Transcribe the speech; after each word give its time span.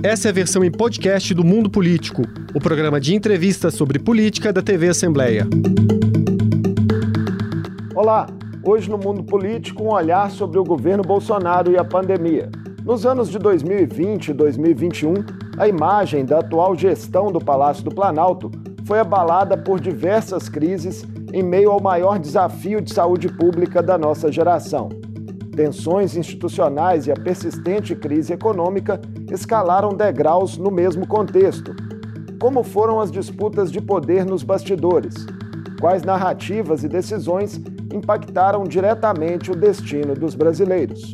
Essa 0.00 0.28
é 0.28 0.30
a 0.30 0.34
versão 0.34 0.62
em 0.62 0.70
podcast 0.70 1.34
do 1.34 1.44
Mundo 1.44 1.68
Político, 1.68 2.22
o 2.54 2.60
programa 2.60 3.00
de 3.00 3.16
entrevistas 3.16 3.74
sobre 3.74 3.98
política 3.98 4.52
da 4.52 4.62
TV 4.62 4.90
Assembleia. 4.90 5.44
Olá, 7.96 8.28
hoje 8.62 8.88
no 8.88 8.96
Mundo 8.96 9.24
Político 9.24 9.82
um 9.82 9.92
olhar 9.92 10.30
sobre 10.30 10.56
o 10.56 10.62
governo 10.62 11.02
Bolsonaro 11.02 11.72
e 11.72 11.76
a 11.76 11.84
pandemia. 11.84 12.48
Nos 12.84 13.04
anos 13.04 13.28
de 13.28 13.40
2020 13.40 14.28
e 14.28 14.34
2021, 14.34 15.14
a 15.58 15.66
imagem 15.66 16.24
da 16.24 16.38
atual 16.38 16.76
gestão 16.76 17.32
do 17.32 17.40
Palácio 17.40 17.82
do 17.82 17.92
Planalto 17.92 18.52
foi 18.84 19.00
abalada 19.00 19.58
por 19.58 19.80
diversas 19.80 20.48
crises 20.48 21.04
em 21.32 21.42
meio 21.42 21.72
ao 21.72 21.82
maior 21.82 22.20
desafio 22.20 22.80
de 22.80 22.94
saúde 22.94 23.26
pública 23.28 23.82
da 23.82 23.98
nossa 23.98 24.30
geração. 24.30 24.90
Tensões 25.58 26.16
institucionais 26.16 27.08
e 27.08 27.10
a 27.10 27.16
persistente 27.16 27.92
crise 27.96 28.32
econômica 28.32 29.00
escalaram 29.28 29.92
degraus 29.92 30.56
no 30.56 30.70
mesmo 30.70 31.04
contexto. 31.04 31.74
Como 32.40 32.62
foram 32.62 33.00
as 33.00 33.10
disputas 33.10 33.72
de 33.72 33.80
poder 33.80 34.24
nos 34.24 34.44
bastidores? 34.44 35.26
Quais 35.80 36.04
narrativas 36.04 36.84
e 36.84 36.88
decisões 36.88 37.60
impactaram 37.92 38.62
diretamente 38.62 39.50
o 39.50 39.56
destino 39.56 40.14
dos 40.14 40.36
brasileiros? 40.36 41.12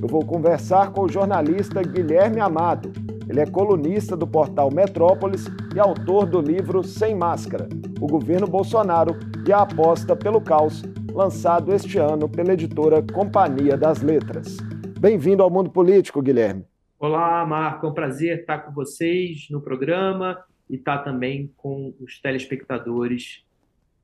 Eu 0.00 0.08
vou 0.08 0.24
conversar 0.24 0.92
com 0.92 1.02
o 1.02 1.08
jornalista 1.10 1.82
Guilherme 1.82 2.40
Amado. 2.40 2.90
Ele 3.28 3.40
é 3.40 3.46
colunista 3.46 4.16
do 4.16 4.26
portal 4.26 4.70
Metrópolis 4.72 5.48
e 5.74 5.78
autor 5.78 6.24
do 6.24 6.40
livro 6.40 6.82
Sem 6.82 7.14
Máscara: 7.14 7.68
O 8.00 8.06
Governo 8.06 8.46
Bolsonaro 8.46 9.18
e 9.46 9.52
a 9.52 9.60
Aposta 9.60 10.16
pelo 10.16 10.40
Caos, 10.40 10.82
lançado 11.16 11.72
este 11.72 11.96
ano 11.96 12.28
pela 12.28 12.52
editora 12.52 13.02
Companhia 13.02 13.74
das 13.74 14.02
Letras. 14.02 14.58
Bem-vindo 15.00 15.42
ao 15.42 15.48
Mundo 15.48 15.70
Político, 15.70 16.20
Guilherme. 16.20 16.66
Olá, 17.00 17.42
Marco. 17.46 17.86
É 17.86 17.88
um 17.88 17.94
prazer 17.94 18.40
estar 18.40 18.58
com 18.58 18.72
vocês 18.72 19.46
no 19.50 19.62
programa 19.62 20.38
e 20.68 20.76
estar 20.76 20.98
também 20.98 21.50
com 21.56 21.94
os 21.98 22.20
telespectadores 22.20 23.42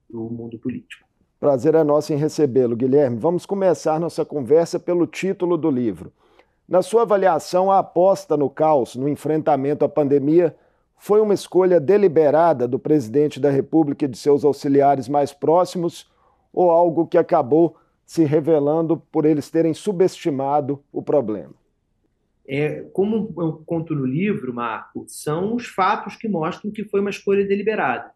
do 0.08 0.22
Mundo 0.22 0.58
Político. 0.58 1.06
Prazer 1.38 1.74
é 1.74 1.84
nosso 1.84 2.14
em 2.14 2.16
recebê-lo, 2.16 2.74
Guilherme. 2.74 3.18
Vamos 3.18 3.44
começar 3.44 4.00
nossa 4.00 4.24
conversa 4.24 4.80
pelo 4.80 5.06
título 5.06 5.58
do 5.58 5.70
livro. 5.70 6.10
Na 6.66 6.80
sua 6.80 7.02
avaliação, 7.02 7.70
a 7.70 7.80
aposta 7.80 8.38
no 8.38 8.48
caos, 8.48 8.96
no 8.96 9.06
enfrentamento 9.06 9.84
à 9.84 9.88
pandemia, 9.88 10.56
foi 10.96 11.20
uma 11.20 11.34
escolha 11.34 11.78
deliberada 11.78 12.66
do 12.66 12.78
presidente 12.78 13.38
da 13.38 13.50
República 13.50 14.06
e 14.06 14.08
de 14.08 14.16
seus 14.16 14.46
auxiliares 14.46 15.10
mais 15.10 15.30
próximos 15.30 16.10
ou 16.52 16.70
algo 16.70 17.06
que 17.06 17.18
acabou 17.18 17.76
se 18.04 18.24
revelando 18.24 18.96
por 18.96 19.24
eles 19.24 19.50
terem 19.50 19.72
subestimado 19.72 20.82
o 20.92 21.02
problema? 21.02 21.54
É, 22.46 22.82
como 22.92 23.32
eu 23.38 23.62
conto 23.64 23.94
no 23.94 24.04
livro, 24.04 24.52
Marco, 24.52 25.04
são 25.06 25.54
os 25.54 25.66
fatos 25.66 26.16
que 26.16 26.28
mostram 26.28 26.70
que 26.70 26.84
foi 26.84 27.00
uma 27.00 27.10
escolha 27.10 27.46
deliberada. 27.46 28.10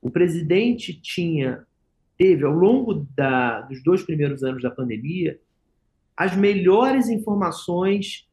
O 0.00 0.10
presidente 0.10 0.98
tinha 1.00 1.64
teve, 2.16 2.44
ao 2.44 2.52
longo 2.52 3.06
da, 3.14 3.60
dos 3.62 3.82
dois 3.82 4.02
primeiros 4.02 4.42
anos 4.42 4.62
da 4.62 4.70
pandemia, 4.70 5.38
as 6.16 6.34
melhores 6.34 7.08
informações 7.08 8.26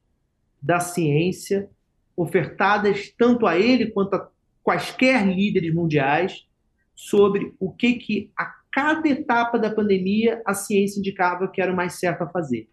da 0.61 0.79
ciência 0.79 1.69
ofertadas 2.15 3.13
tanto 3.17 3.45
a 3.45 3.59
ele 3.59 3.91
quanto 3.91 4.13
a 4.13 4.29
quaisquer 4.63 5.27
líderes 5.27 5.73
mundiais 5.73 6.47
sobre 6.95 7.53
o 7.59 7.71
que, 7.71 7.95
que 7.95 8.31
a 8.37 8.53
cada 8.73 9.07
etapa 9.07 9.59
da 9.59 9.69
pandemia 9.69 10.41
a 10.43 10.55
ciência 10.55 10.99
indicava 10.99 11.47
que 11.47 11.61
era 11.61 11.71
o 11.71 11.75
mais 11.75 11.93
certo 11.99 12.23
a 12.23 12.27
fazer. 12.27 12.67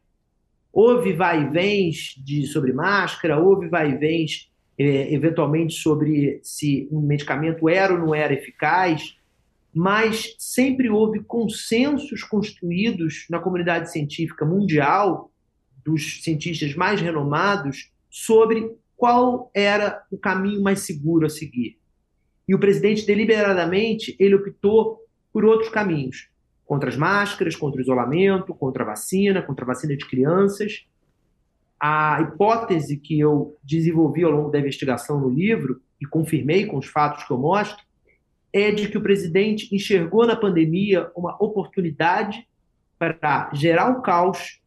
Houve 0.72 1.12
vai 1.12 1.42
e 1.42 1.48
vens 1.50 2.14
de, 2.24 2.46
sobre 2.46 2.72
máscara, 2.72 3.38
houve 3.38 3.68
vai 3.68 3.90
e 3.90 3.98
vens 3.98 4.50
é, 4.78 5.12
eventualmente 5.12 5.74
sobre 5.74 6.40
se 6.42 6.88
um 6.90 7.00
medicamento 7.00 7.68
era 7.68 7.92
ou 7.92 7.98
não 7.98 8.14
era 8.14 8.32
eficaz, 8.32 9.14
mas 9.74 10.34
sempre 10.38 10.88
houve 10.88 11.20
consensos 11.20 12.22
construídos 12.22 13.26
na 13.28 13.38
comunidade 13.38 13.92
científica 13.92 14.46
mundial, 14.46 15.30
dos 15.84 16.22
cientistas 16.22 16.74
mais 16.74 17.00
renomados, 17.00 17.92
sobre 18.08 18.74
qual 18.96 19.50
era 19.54 20.02
o 20.10 20.16
caminho 20.16 20.62
mais 20.62 20.80
seguro 20.80 21.26
a 21.26 21.30
seguir. 21.30 21.78
E 22.48 22.54
o 22.54 22.58
presidente, 22.58 23.06
deliberadamente, 23.06 24.16
ele 24.18 24.34
optou 24.34 24.98
por 25.32 25.44
outros 25.44 25.68
caminhos, 25.68 26.28
contra 26.64 26.88
as 26.88 26.96
máscaras, 26.96 27.56
contra 27.56 27.78
o 27.78 27.82
isolamento, 27.82 28.54
contra 28.54 28.82
a 28.82 28.86
vacina, 28.86 29.42
contra 29.42 29.64
a 29.64 29.68
vacina 29.68 29.96
de 29.96 30.06
crianças. 30.06 30.86
A 31.78 32.20
hipótese 32.20 32.96
que 32.96 33.18
eu 33.18 33.56
desenvolvi 33.62 34.22
ao 34.22 34.30
longo 34.30 34.50
da 34.50 34.58
investigação 34.58 35.18
no 35.20 35.28
livro, 35.28 35.80
e 36.00 36.06
confirmei 36.06 36.66
com 36.66 36.78
os 36.78 36.86
fatos 36.86 37.24
que 37.24 37.30
eu 37.30 37.38
mostro, 37.38 37.84
é 38.52 38.70
de 38.70 38.88
que 38.88 38.98
o 38.98 39.02
presidente 39.02 39.74
enxergou 39.74 40.26
na 40.26 40.34
pandemia 40.34 41.10
uma 41.14 41.36
oportunidade 41.42 42.48
para 42.98 43.50
gerar 43.52 43.90
o 43.90 44.02
caos 44.02 44.60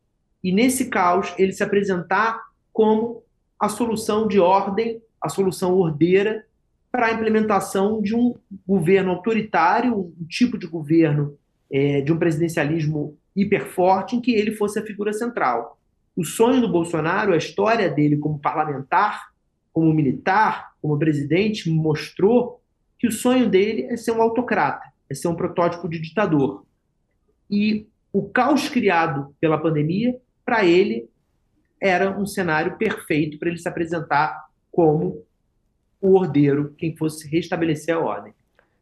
e, 0.43 0.51
nesse 0.51 0.89
caos, 0.89 1.33
ele 1.37 1.51
se 1.51 1.63
apresentar 1.63 2.39
como 2.71 3.23
a 3.59 3.69
solução 3.69 4.27
de 4.27 4.39
ordem, 4.39 5.01
a 5.21 5.29
solução 5.29 5.73
ordeira 5.75 6.45
para 6.93 7.07
a 7.07 7.11
implementação 7.11 7.99
de 8.03 8.15
um 8.15 8.35
governo 8.67 9.09
autoritário, 9.09 9.97
um 9.97 10.25
tipo 10.27 10.59
de 10.59 10.67
governo 10.67 11.35
é, 11.71 12.01
de 12.01 12.13
um 12.13 12.19
presidencialismo 12.19 13.17
hiperforte 13.35 14.15
em 14.15 14.21
que 14.21 14.31
ele 14.31 14.51
fosse 14.51 14.77
a 14.77 14.85
figura 14.85 15.11
central. 15.11 15.79
O 16.15 16.23
sonho 16.23 16.61
do 16.61 16.71
Bolsonaro, 16.71 17.33
a 17.33 17.37
história 17.37 17.89
dele 17.89 18.17
como 18.17 18.37
parlamentar, 18.37 19.31
como 19.73 19.91
militar, 19.91 20.73
como 20.79 20.99
presidente, 20.99 21.67
mostrou 21.67 22.61
que 22.99 23.07
o 23.07 23.11
sonho 23.11 23.49
dele 23.49 23.87
é 23.89 23.97
ser 23.97 24.11
um 24.11 24.21
autocrata, 24.21 24.85
é 25.09 25.15
ser 25.15 25.29
um 25.29 25.35
protótipo 25.35 25.89
de 25.89 25.99
ditador. 25.99 26.63
E 27.49 27.87
o 28.13 28.29
caos 28.29 28.69
criado 28.69 29.33
pela 29.41 29.57
pandemia, 29.57 30.15
para 30.45 30.63
ele, 30.63 31.09
era 31.81 32.15
um 32.15 32.27
cenário 32.27 32.77
perfeito 32.77 33.39
para 33.39 33.49
ele 33.49 33.57
se 33.57 33.67
apresentar 33.67 34.45
como 34.71 35.25
o 36.03 36.15
ordeiro, 36.15 36.73
quem 36.77 36.95
fosse 36.95 37.27
restabelecer 37.27 37.95
a 37.95 37.99
ordem. 37.99 38.33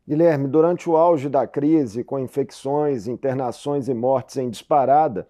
Guilherme, 0.08 0.48
durante 0.48 0.90
o 0.90 0.98
auge 0.98 1.30
da 1.30 1.48
crise, 1.48 2.04
com 2.04 2.20
infecções, 2.20 3.08
internações 3.08 3.88
e 3.88 3.94
mortes 3.94 4.38
em 4.38 4.50
disparada, 4.50 5.28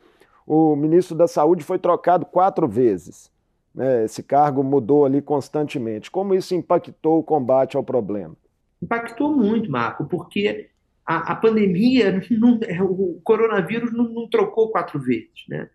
o 0.48 0.76
ministro 0.76 1.16
da 1.16 1.28
Saúde 1.28 1.64
foi 1.64 1.78
trocado 1.78 2.26
quatro 2.26 2.68
vezes. 2.68 3.30
Né? 3.76 4.06
Esse 4.06 4.24
cargo 4.24 4.64
mudou 4.64 5.06
ali 5.06 5.22
constantemente. 5.22 6.10
Como 6.10 6.34
isso 6.34 6.56
impactou 6.56 7.20
o 7.20 7.24
combate 7.24 7.78
ao 7.78 7.84
problema? 7.84 8.36
impactou 8.82 9.36
muito, 9.36 9.70
Marco, 9.70 10.06
porque 10.06 10.70
a, 11.06 11.34
a 11.34 11.36
pandemia, 11.36 12.22
não, 12.32 12.60
o 12.86 13.22
coronavírus 13.24 13.94
não, 13.94 14.06
não, 14.06 14.28
trocou 14.28 14.72
quatro 14.72 15.00
vezes. 15.00 15.46
Né? 15.48 15.70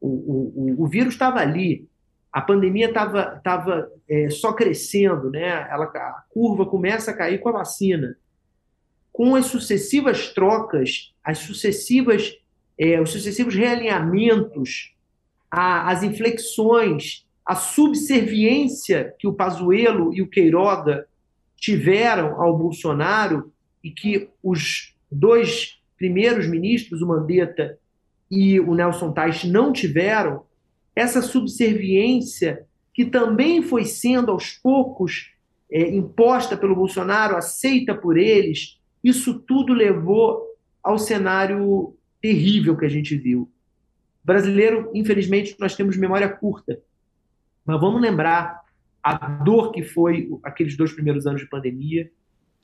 O, 0.00 0.08
o, 0.08 0.84
o 0.84 0.86
vírus 0.86 1.14
estava 1.14 1.40
ali, 1.40 1.88
a 2.36 2.42
pandemia 2.42 2.88
estava 2.88 3.40
tava, 3.42 3.90
é, 4.06 4.28
só 4.28 4.52
crescendo, 4.52 5.30
né? 5.30 5.66
Ela, 5.70 5.86
a 5.86 6.22
curva 6.28 6.66
começa 6.66 7.10
a 7.10 7.16
cair 7.16 7.38
com 7.38 7.48
a 7.48 7.52
vacina. 7.52 8.14
Com 9.10 9.34
as 9.34 9.46
sucessivas 9.46 10.34
trocas, 10.34 11.14
as 11.24 11.38
sucessivas, 11.38 12.36
é, 12.78 13.00
os 13.00 13.08
sucessivos 13.08 13.54
realinhamentos, 13.54 14.94
a, 15.50 15.90
as 15.90 16.02
inflexões, 16.02 17.26
a 17.42 17.54
subserviência 17.54 19.14
que 19.18 19.26
o 19.26 19.32
Pazuello 19.32 20.12
e 20.12 20.20
o 20.20 20.28
Queiroga 20.28 21.08
tiveram 21.56 22.38
ao 22.38 22.54
Bolsonaro 22.54 23.50
e 23.82 23.90
que 23.90 24.28
os 24.42 24.94
dois 25.10 25.80
primeiros 25.96 26.46
ministros, 26.46 27.00
o 27.00 27.06
Mandetta 27.06 27.78
e 28.30 28.60
o 28.60 28.74
Nelson 28.74 29.10
Teich, 29.12 29.48
não 29.48 29.72
tiveram, 29.72 30.44
essa 30.96 31.20
subserviência 31.20 32.66
que 32.94 33.04
também 33.04 33.62
foi 33.62 33.84
sendo 33.84 34.32
aos 34.32 34.52
poucos 34.52 35.30
é, 35.70 35.94
imposta 35.94 36.56
pelo 36.56 36.74
Bolsonaro, 36.74 37.36
aceita 37.36 37.94
por 37.94 38.16
eles, 38.16 38.80
isso 39.04 39.38
tudo 39.40 39.74
levou 39.74 40.42
ao 40.82 40.98
cenário 40.98 41.94
terrível 42.22 42.76
que 42.76 42.86
a 42.86 42.88
gente 42.88 43.14
viu. 43.16 43.50
Brasileiro, 44.24 44.90
infelizmente, 44.94 45.54
nós 45.60 45.76
temos 45.76 45.96
memória 45.96 46.28
curta. 46.28 46.80
Mas 47.64 47.80
vamos 47.80 48.00
lembrar 48.00 48.62
a 49.02 49.14
dor 49.14 49.72
que 49.72 49.82
foi 49.82 50.30
aqueles 50.42 50.76
dois 50.76 50.92
primeiros 50.92 51.26
anos 51.26 51.42
de 51.42 51.48
pandemia, 51.48 52.10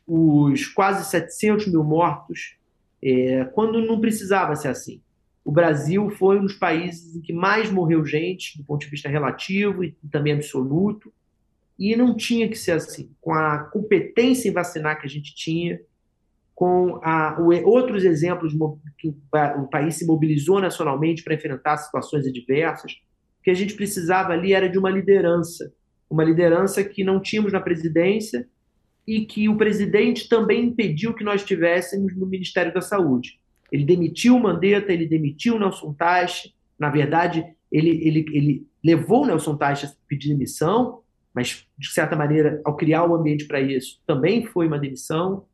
os 0.07 0.67
quase 0.67 1.09
700 1.09 1.69
mil 1.69 1.85
mortos, 1.85 2.57
é, 3.03 3.45
quando 3.53 3.85
não 3.85 4.01
precisava 4.01 4.57
ser 4.57 4.69
assim. 4.69 5.01
O 5.45 5.51
Brasil 5.51 6.09
foi 6.11 6.39
um 6.39 6.43
dos 6.43 6.55
países 6.55 7.17
em 7.17 7.21
que 7.21 7.33
mais 7.33 7.71
morreu 7.71 8.05
gente, 8.05 8.57
do 8.59 8.65
ponto 8.65 8.81
de 8.83 8.91
vista 8.91 9.09
relativo 9.09 9.83
e 9.83 9.93
também 10.11 10.35
absoluto, 10.35 11.13
e 11.79 11.97
não 11.97 12.17
tinha 12.17 12.49
que 12.49 12.57
ser 12.57 12.73
assim. 12.73 13.11
Com 13.21 13.35
a 13.35 13.59
competência 13.59 14.49
em 14.49 14.53
vacinar 14.53 15.01
que 15.01 15.07
a 15.07 15.11
gente 15.11 15.35
tinha, 15.35 15.81
com 16.55 17.01
a, 17.03 17.41
o, 17.41 17.51
outros 17.69 18.05
exemplos 18.05 18.53
que 18.99 19.09
o, 19.09 19.67
país 19.67 19.97
se 19.97 20.07
mobilizou 20.07 20.61
nacionalmente 20.61 21.25
para 21.25 21.35
enfrentar 21.35 21.77
situações 21.79 22.27
adversas, 22.27 22.93
o 23.41 23.43
que 23.43 23.51
a 23.51 23.55
gente 23.55 23.75
precisava 23.75 24.33
ali 24.33 24.53
era 24.53 24.69
de 24.69 24.79
uma 24.79 24.91
liderança 24.91 25.73
uma 26.13 26.23
liderança 26.23 26.85
que 26.85 27.03
não 27.03 27.21
tínhamos 27.21 27.53
na 27.53 27.61
presidência 27.61 28.47
e 29.07 29.25
que 29.25 29.49
o 29.49 29.57
presidente 29.57 30.29
também 30.29 30.67
impediu 30.67 31.15
que 31.15 31.25
nós 31.25 31.43
tivéssemos 31.43 32.15
no 32.15 32.27
Ministério 32.27 32.73
da 32.73 32.83
Saúde. 32.83 33.41
Ele 33.73 33.85
demitiu 33.85 34.37
o 34.37 34.41
Mandetta, 34.41 34.93
ele 34.93 35.07
demitiu 35.07 35.57
o 35.57 35.59
Nelson 35.59 35.95
Teich, 35.95 36.55
na 36.79 36.91
verdade, 36.91 37.45
ele, 37.71 38.07
ele, 38.07 38.27
ele 38.33 38.67
levou 38.85 39.27
Nelson 39.27 39.57
Teich 39.57 39.87
a 39.87 39.93
pedir 40.07 40.29
demissão, 40.29 41.01
mas, 41.33 41.67
de 41.79 41.91
certa 41.91 42.15
maneira, 42.15 42.61
ao 42.65 42.77
criar 42.77 43.05
o 43.07 43.15
ambiente 43.15 43.47
para 43.47 43.61
isso, 43.61 43.99
também 44.07 44.45
foi 44.45 44.67
uma 44.67 44.79
demissão, 44.79 45.47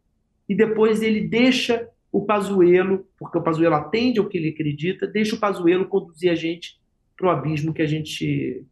e 0.49 0.55
depois 0.55 1.01
ele 1.01 1.29
deixa 1.29 1.89
o 2.11 2.25
Pazuello, 2.25 3.07
porque 3.19 3.39
o 3.39 3.43
Pazuello 3.43 3.77
atende 3.77 4.19
ao 4.19 4.27
que 4.27 4.37
ele 4.37 4.49
acredita, 4.49 5.07
deixa 5.07 5.37
o 5.37 5.39
Pazuello 5.39 5.87
conduzir 5.87 6.33
a 6.33 6.35
gente 6.35 6.81
para 7.17 7.29
o 7.29 7.31
abismo 7.31 7.73
que 7.73 7.83
a 7.83 7.87
gente, 7.87 8.65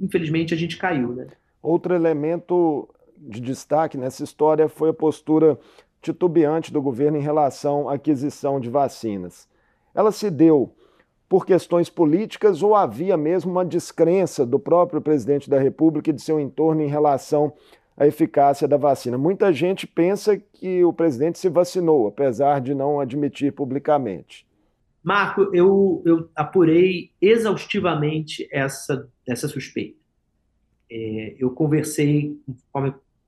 infelizmente, 0.00 0.54
a 0.54 0.56
gente 0.56 0.76
caiu. 0.76 1.12
Né? 1.14 1.26
Outro 1.62 1.94
elemento 1.94 2.88
de 3.16 3.40
destaque 3.40 3.96
nessa 3.96 4.22
história 4.22 4.68
foi 4.68 4.90
a 4.90 4.94
postura 4.94 5.58
titubeante 6.06 6.72
do 6.72 6.80
governo 6.80 7.18
em 7.18 7.22
relação 7.22 7.88
à 7.88 7.94
aquisição 7.94 8.60
de 8.60 8.70
vacinas. 8.70 9.48
Ela 9.94 10.12
se 10.12 10.30
deu 10.30 10.72
por 11.28 11.44
questões 11.44 11.90
políticas 11.90 12.62
ou 12.62 12.76
havia 12.76 13.16
mesmo 13.16 13.50
uma 13.50 13.64
descrença 13.64 14.46
do 14.46 14.58
próprio 14.58 15.00
presidente 15.00 15.50
da 15.50 15.58
República 15.58 16.10
e 16.10 16.12
de 16.12 16.22
seu 16.22 16.38
entorno 16.38 16.82
em 16.82 16.86
relação 16.86 17.52
à 17.96 18.06
eficácia 18.06 18.68
da 18.68 18.76
vacina? 18.76 19.18
Muita 19.18 19.52
gente 19.52 19.86
pensa 19.86 20.36
que 20.36 20.84
o 20.84 20.92
presidente 20.92 21.38
se 21.38 21.48
vacinou, 21.48 22.06
apesar 22.06 22.60
de 22.60 22.74
não 22.74 23.00
admitir 23.00 23.52
publicamente. 23.52 24.46
Marco, 25.02 25.50
eu, 25.52 26.02
eu 26.04 26.28
apurei 26.34 27.10
exaustivamente 27.20 28.48
essa, 28.52 29.08
essa 29.26 29.48
suspeita. 29.48 29.98
É, 30.88 31.34
eu 31.38 31.50
conversei, 31.50 32.36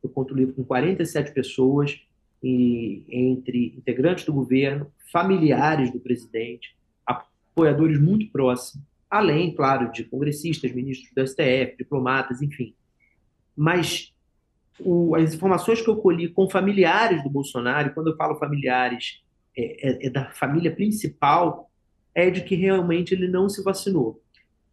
eu 0.02 0.08
conto 0.10 0.32
o 0.32 0.36
livro, 0.36 0.54
com 0.54 0.64
47 0.64 1.32
pessoas, 1.32 2.00
e, 2.42 3.04
entre 3.08 3.74
integrantes 3.76 4.24
do 4.24 4.32
governo, 4.32 4.90
familiares 5.12 5.90
do 5.92 6.00
presidente, 6.00 6.76
apoiadores 7.06 8.00
muito 8.00 8.30
próximos, 8.30 8.84
além, 9.10 9.54
claro, 9.54 9.90
de 9.90 10.04
congressistas, 10.04 10.72
ministros 10.72 11.12
do 11.14 11.26
STF, 11.26 11.76
diplomatas, 11.78 12.42
enfim. 12.42 12.74
Mas 13.56 14.12
o, 14.78 15.14
as 15.16 15.34
informações 15.34 15.80
que 15.80 15.88
eu 15.88 15.96
colhi 15.96 16.28
com 16.28 16.48
familiares 16.48 17.22
do 17.22 17.30
Bolsonaro, 17.30 17.92
quando 17.94 18.10
eu 18.10 18.16
falo 18.16 18.38
familiares, 18.38 19.22
é, 19.56 19.88
é, 19.88 20.06
é, 20.06 20.10
da 20.10 20.30
família 20.30 20.74
principal, 20.74 21.70
é 22.14 22.30
de 22.30 22.42
que 22.42 22.54
realmente 22.54 23.14
ele 23.14 23.28
não 23.28 23.48
se 23.48 23.62
vacinou. 23.62 24.22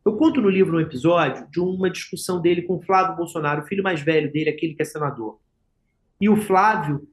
Eu 0.04 0.18
conto 0.18 0.40
no 0.40 0.50
livro 0.50 0.78
um 0.78 0.82
episódio 0.82 1.48
de 1.50 1.60
uma 1.60 1.90
discussão 1.90 2.40
dele 2.40 2.62
com 2.62 2.76
o 2.76 2.82
Flávio 2.82 3.16
Bolsonaro, 3.16 3.64
o 3.64 3.66
filho 3.66 3.82
mais 3.82 4.02
velho 4.02 4.32
dele, 4.32 4.52
aquele 4.52 4.76
que 4.76 4.82
é 4.84 4.86
senador. 4.86 5.40
E 6.22 6.30
o 6.30 6.38
Flávio 6.38 7.08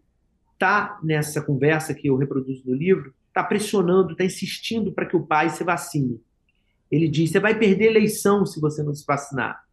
está 0.63 1.01
nessa 1.03 1.43
conversa 1.43 1.93
que 1.93 2.07
eu 2.07 2.17
reproduzo 2.17 2.63
no 2.65 2.75
livro, 2.75 3.13
está 3.27 3.43
pressionando, 3.43 4.13
está 4.13 4.25
insistindo 4.25 4.93
para 4.93 5.07
que 5.07 5.17
o 5.17 5.27
pai 5.27 5.51
se 5.51 5.65
vacine. 5.65 6.21
Ele 6.89 7.09
diz: 7.09 7.31
você 7.31 7.41
vai 7.41 7.59
perder 7.59 7.87
eleição 7.87 8.47
se 8.47 8.61
você 8.61 8.83
não 8.83 8.95
se 8.95 9.05
vacinar. 9.05 9.65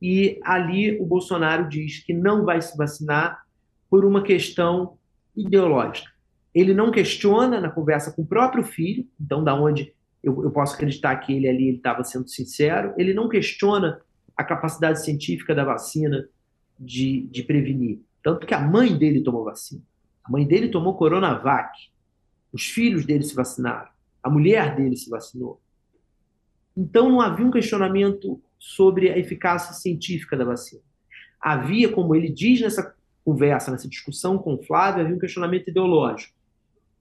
E 0.00 0.40
ali 0.42 0.98
o 0.98 1.04
Bolsonaro 1.04 1.68
diz 1.68 2.02
que 2.02 2.14
não 2.14 2.44
vai 2.44 2.60
se 2.62 2.76
vacinar 2.76 3.44
por 3.90 4.04
uma 4.04 4.22
questão 4.22 4.96
ideológica. 5.36 6.10
Ele 6.54 6.72
não 6.72 6.90
questiona 6.90 7.60
na 7.60 7.70
conversa 7.70 8.12
com 8.12 8.22
o 8.22 8.26
próprio 8.26 8.64
filho, 8.64 9.06
então 9.20 9.44
da 9.44 9.54
onde 9.54 9.92
eu, 10.22 10.42
eu 10.42 10.50
posso 10.50 10.74
acreditar 10.74 11.16
que 11.16 11.32
ele 11.32 11.48
ali 11.48 11.76
estava 11.76 12.02
sendo 12.02 12.28
sincero. 12.28 12.94
Ele 12.96 13.12
não 13.12 13.28
questiona 13.28 14.00
a 14.36 14.42
capacidade 14.42 15.04
científica 15.04 15.54
da 15.54 15.64
vacina 15.64 16.26
de, 16.78 17.28
de 17.30 17.42
prevenir, 17.42 18.00
tanto 18.22 18.46
que 18.46 18.54
a 18.54 18.60
mãe 18.60 18.96
dele 18.96 19.22
tomou 19.22 19.44
vacina. 19.44 19.82
A 20.24 20.30
mãe 20.30 20.46
dele 20.46 20.68
tomou 20.68 20.96
Coronavac. 20.96 21.90
Os 22.52 22.66
filhos 22.66 23.04
dele 23.04 23.22
se 23.22 23.34
vacinaram. 23.34 23.88
A 24.22 24.30
mulher 24.30 24.74
dele 24.74 24.96
se 24.96 25.10
vacinou. 25.10 25.60
Então 26.76 27.10
não 27.10 27.20
havia 27.20 27.44
um 27.44 27.50
questionamento 27.50 28.40
sobre 28.58 29.10
a 29.10 29.18
eficácia 29.18 29.74
científica 29.74 30.36
da 30.36 30.44
vacina. 30.44 30.82
Havia, 31.40 31.92
como 31.92 32.16
ele 32.16 32.30
diz 32.30 32.60
nessa 32.60 32.94
conversa, 33.24 33.70
nessa 33.70 33.86
discussão 33.86 34.38
com 34.38 34.54
o 34.54 34.62
Flávio, 34.62 35.02
havia 35.02 35.14
um 35.14 35.18
questionamento 35.18 35.68
ideológico. 35.68 36.34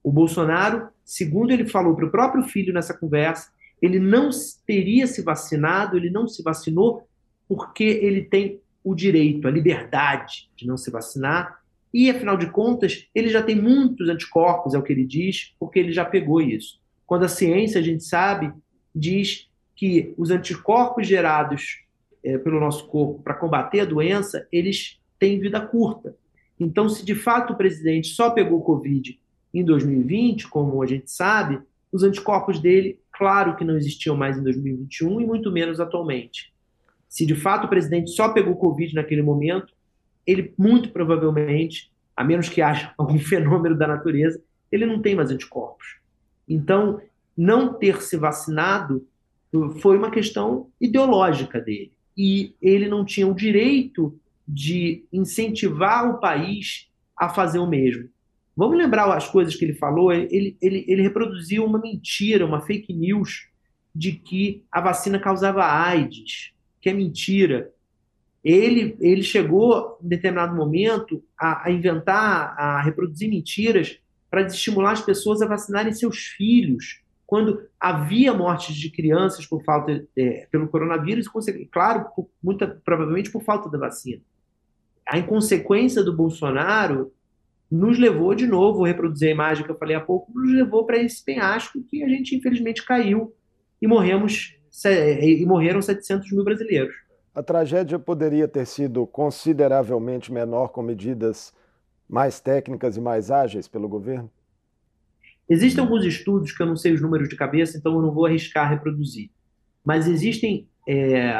O 0.03 0.11
Bolsonaro, 0.11 0.89
segundo 1.05 1.51
ele 1.51 1.65
falou 1.65 1.95
para 1.95 2.05
o 2.05 2.11
próprio 2.11 2.43
filho 2.43 2.73
nessa 2.73 2.93
conversa, 2.93 3.51
ele 3.81 3.99
não 3.99 4.29
teria 4.65 5.07
se 5.07 5.21
vacinado, 5.21 5.95
ele 5.95 6.09
não 6.09 6.27
se 6.27 6.43
vacinou 6.43 7.07
porque 7.47 7.83
ele 7.83 8.23
tem 8.23 8.61
o 8.83 8.93
direito, 8.93 9.47
a 9.47 9.51
liberdade 9.51 10.49
de 10.55 10.67
não 10.67 10.75
se 10.75 10.91
vacinar 10.91 11.62
e, 11.93 12.09
afinal 12.09 12.35
de 12.35 12.47
contas, 12.47 13.07
ele 13.13 13.29
já 13.29 13.43
tem 13.43 13.55
muitos 13.55 14.09
anticorpos, 14.09 14.73
é 14.73 14.77
o 14.77 14.81
que 14.81 14.91
ele 14.91 15.05
diz, 15.05 15.53
porque 15.59 15.77
ele 15.77 15.91
já 15.91 16.03
pegou 16.03 16.41
isso. 16.41 16.79
Quando 17.05 17.23
a 17.23 17.27
ciência, 17.27 17.79
a 17.79 17.83
gente 17.83 18.03
sabe, 18.03 18.51
diz 18.95 19.47
que 19.75 20.13
os 20.17 20.31
anticorpos 20.31 21.07
gerados 21.07 21.83
é, 22.23 22.37
pelo 22.37 22.59
nosso 22.59 22.87
corpo 22.87 23.21
para 23.21 23.35
combater 23.35 23.81
a 23.81 23.85
doença, 23.85 24.47
eles 24.51 24.99
têm 25.19 25.39
vida 25.39 25.61
curta. 25.61 26.15
Então, 26.59 26.89
se 26.89 27.05
de 27.05 27.13
fato 27.13 27.53
o 27.53 27.57
presidente 27.57 28.07
só 28.07 28.31
pegou 28.31 28.63
Covid 28.63 29.19
em 29.53 29.63
2020, 29.63 30.47
como 30.47 30.81
a 30.81 30.85
gente 30.85 31.11
sabe, 31.11 31.61
os 31.91 32.01
anticorpos 32.01 32.59
dele, 32.59 32.99
claro 33.11 33.55
que 33.55 33.63
não 33.63 33.77
existiam 33.77 34.15
mais 34.15 34.37
em 34.37 34.43
2021 34.43 35.21
e 35.21 35.25
muito 35.25 35.51
menos 35.51 35.79
atualmente. 35.79 36.51
Se 37.07 37.25
de 37.25 37.35
fato 37.35 37.65
o 37.65 37.69
presidente 37.69 38.09
só 38.09 38.29
pegou 38.29 38.55
Covid 38.55 38.95
naquele 38.95 39.21
momento, 39.21 39.73
ele 40.25 40.53
muito 40.57 40.89
provavelmente, 40.89 41.91
a 42.15 42.23
menos 42.23 42.49
que 42.49 42.61
haja 42.61 42.93
algum 42.97 43.19
fenômeno 43.19 43.77
da 43.77 43.87
natureza, 43.87 44.41
ele 44.71 44.85
não 44.85 45.01
tem 45.01 45.15
mais 45.15 45.29
anticorpos. 45.29 45.97
Então, 46.47 47.01
não 47.37 47.73
ter 47.73 48.01
se 48.01 48.17
vacinado 48.17 49.05
foi 49.81 49.97
uma 49.97 50.09
questão 50.09 50.67
ideológica 50.81 51.59
dele. 51.59 51.91
E 52.17 52.55
ele 52.61 52.87
não 52.87 53.05
tinha 53.05 53.27
o 53.27 53.35
direito 53.35 54.17
de 54.47 55.05
incentivar 55.11 56.09
o 56.09 56.19
país 56.19 56.89
a 57.15 57.29
fazer 57.29 57.59
o 57.59 57.67
mesmo. 57.67 58.09
Vamos 58.55 58.77
lembrar 58.77 59.11
as 59.15 59.27
coisas 59.27 59.55
que 59.55 59.65
ele 59.65 59.73
falou? 59.73 60.11
Ele, 60.11 60.55
ele, 60.61 60.85
ele 60.87 61.01
reproduziu 61.01 61.65
uma 61.65 61.79
mentira, 61.79 62.45
uma 62.45 62.61
fake 62.61 62.93
news 62.93 63.47
de 63.95 64.11
que 64.11 64.63
a 64.71 64.81
vacina 64.81 65.19
causava 65.19 65.63
AIDS, 65.63 66.51
que 66.81 66.89
é 66.89 66.93
mentira 66.93 67.71
ele, 68.43 68.97
ele 68.99 69.23
chegou, 69.23 69.97
em 70.03 70.07
determinado 70.07 70.55
momento, 70.55 71.23
a, 71.39 71.67
a 71.67 71.71
inventar, 71.71 72.53
a 72.57 72.81
reproduzir 72.81 73.29
mentiras 73.29 73.99
para 74.29 74.41
estimular 74.41 74.91
as 74.91 75.01
pessoas 75.01 75.41
a 75.41 75.47
vacinarem 75.47 75.93
seus 75.93 76.17
filhos, 76.17 77.01
quando 77.25 77.61
havia 77.79 78.33
mortes 78.33 78.75
de 78.75 78.89
crianças 78.89 79.45
por 79.45 79.63
falta 79.63 80.05
é, 80.17 80.47
pelo 80.51 80.67
coronavírus, 80.67 81.27
e, 81.47 81.65
claro, 81.65 82.05
por, 82.15 82.29
muito 82.43 82.67
provavelmente 82.83 83.31
por 83.31 83.43
falta 83.43 83.69
da 83.69 83.77
vacina. 83.77 84.21
A 85.07 85.17
inconsequência 85.17 86.03
do 86.03 86.15
Bolsonaro 86.15 87.13
nos 87.71 87.97
levou 87.97 88.35
de 88.35 88.45
novo, 88.45 88.83
a 88.83 88.87
reproduzir 88.87 89.29
a 89.29 89.31
imagem 89.31 89.65
que 89.65 89.71
eu 89.71 89.77
falei 89.77 89.95
há 89.95 90.01
pouco, 90.01 90.31
nos 90.33 90.51
levou 90.53 90.85
para 90.85 90.97
esse 90.97 91.23
penhasco 91.23 91.81
que 91.89 92.03
a 92.03 92.09
gente 92.09 92.35
infelizmente 92.35 92.85
caiu 92.85 93.33
e 93.81 93.87
morremos 93.87 94.55
e 95.21 95.45
morreram 95.45 95.81
700 95.81 96.31
mil 96.31 96.43
brasileiros. 96.43 97.02
A 97.33 97.41
tragédia 97.41 97.97
poderia 97.97 98.47
ter 98.47 98.65
sido 98.65 99.07
consideravelmente 99.07 100.31
menor 100.31 100.67
com 100.67 100.83
medidas 100.83 101.51
mais 102.07 102.39
técnicas 102.39 102.95
e 102.95 103.01
mais 103.01 103.31
ágeis 103.31 103.67
pelo 103.67 103.89
governo? 103.89 104.29
Existem 105.49 105.83
alguns 105.83 106.05
estudos 106.05 106.51
que 106.51 106.61
eu 106.61 106.67
não 106.67 106.75
sei 106.75 106.93
os 106.93 107.01
números 107.01 107.27
de 107.27 107.35
cabeça, 107.35 107.77
então 107.77 107.93
eu 107.95 108.01
não 108.01 108.13
vou 108.13 108.25
arriscar 108.25 108.69
reproduzir. 108.69 109.31
Mas 109.83 110.07
existem 110.07 110.67
é, 110.87 111.33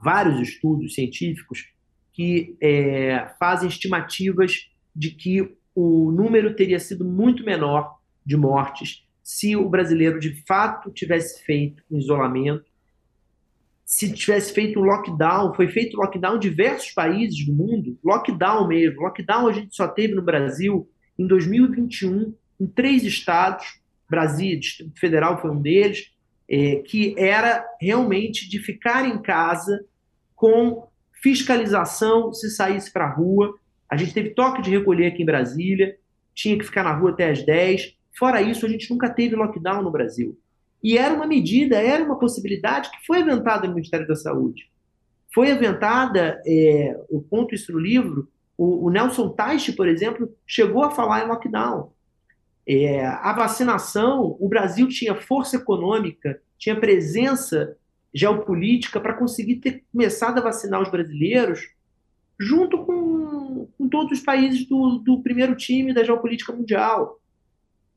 vários 0.00 0.40
estudos 0.40 0.94
científicos 0.94 1.72
que 2.12 2.56
é, 2.60 3.34
fazem 3.38 3.68
estimativas 3.68 4.70
de 4.94 5.10
que 5.10 5.56
o 5.74 6.12
número 6.12 6.54
teria 6.54 6.78
sido 6.78 7.04
muito 7.04 7.44
menor 7.44 7.98
de 8.24 8.36
mortes 8.36 9.06
se 9.22 9.56
o 9.56 9.68
brasileiro 9.68 10.18
de 10.18 10.44
fato 10.46 10.90
tivesse 10.90 11.42
feito 11.44 11.82
um 11.90 11.98
isolamento 11.98 12.69
se 13.90 14.12
tivesse 14.12 14.54
feito 14.54 14.78
um 14.78 14.84
lockdown, 14.84 15.52
foi 15.52 15.66
feito 15.66 15.96
lockdown 15.96 16.36
em 16.36 16.38
diversos 16.38 16.92
países 16.92 17.44
do 17.44 17.52
mundo, 17.52 17.98
lockdown 18.04 18.68
mesmo. 18.68 19.00
Lockdown 19.00 19.48
a 19.48 19.52
gente 19.52 19.74
só 19.74 19.88
teve 19.88 20.14
no 20.14 20.22
Brasil 20.22 20.88
em 21.18 21.26
2021, 21.26 22.32
em 22.60 22.66
três 22.68 23.02
estados, 23.02 23.80
Brasil, 24.08 24.60
Distrito 24.60 24.96
Federal 24.96 25.40
foi 25.40 25.50
um 25.50 25.60
deles, 25.60 26.12
é, 26.48 26.76
que 26.86 27.16
era 27.18 27.66
realmente 27.80 28.48
de 28.48 28.60
ficar 28.60 29.04
em 29.08 29.20
casa 29.20 29.84
com 30.36 30.88
fiscalização 31.20 32.32
se 32.32 32.48
saísse 32.48 32.92
para 32.92 33.06
a 33.06 33.12
rua. 33.12 33.56
A 33.88 33.96
gente 33.96 34.14
teve 34.14 34.30
toque 34.30 34.62
de 34.62 34.70
recolher 34.70 35.06
aqui 35.06 35.24
em 35.24 35.26
Brasília, 35.26 35.96
tinha 36.32 36.56
que 36.56 36.64
ficar 36.64 36.84
na 36.84 36.94
rua 36.94 37.10
até 37.10 37.28
as 37.28 37.44
10. 37.44 37.96
Fora 38.16 38.40
isso, 38.40 38.64
a 38.64 38.68
gente 38.68 38.88
nunca 38.88 39.10
teve 39.10 39.34
lockdown 39.34 39.82
no 39.82 39.90
Brasil. 39.90 40.38
E 40.82 40.96
era 40.96 41.14
uma 41.14 41.26
medida, 41.26 41.76
era 41.76 42.02
uma 42.02 42.18
possibilidade 42.18 42.90
que 42.90 43.06
foi 43.06 43.20
inventada 43.20 43.66
no 43.66 43.74
Ministério 43.74 44.06
da 44.06 44.16
Saúde. 44.16 44.70
Foi 45.32 45.50
aventada, 45.50 46.42
é, 46.46 46.98
eu 47.10 47.24
conto 47.28 47.54
isso 47.54 47.72
no 47.72 47.78
livro, 47.78 48.28
o, 48.56 48.86
o 48.86 48.90
Nelson 48.90 49.30
Teich, 49.30 49.72
por 49.72 49.88
exemplo, 49.88 50.34
chegou 50.46 50.82
a 50.82 50.90
falar 50.90 51.24
em 51.24 51.28
lockdown. 51.28 51.92
É, 52.66 53.06
a 53.06 53.32
vacinação, 53.32 54.36
o 54.38 54.48
Brasil 54.48 54.88
tinha 54.88 55.14
força 55.14 55.56
econômica, 55.56 56.40
tinha 56.58 56.78
presença 56.78 57.76
geopolítica 58.12 59.00
para 59.00 59.14
conseguir 59.14 59.56
ter 59.56 59.84
começado 59.90 60.38
a 60.38 60.42
vacinar 60.42 60.82
os 60.82 60.90
brasileiros 60.90 61.70
junto 62.38 62.84
com, 62.84 63.68
com 63.78 63.88
todos 63.88 64.18
os 64.18 64.24
países 64.24 64.66
do, 64.66 64.98
do 64.98 65.22
primeiro 65.22 65.54
time 65.54 65.94
da 65.94 66.04
geopolítica 66.04 66.52
mundial. 66.52 67.20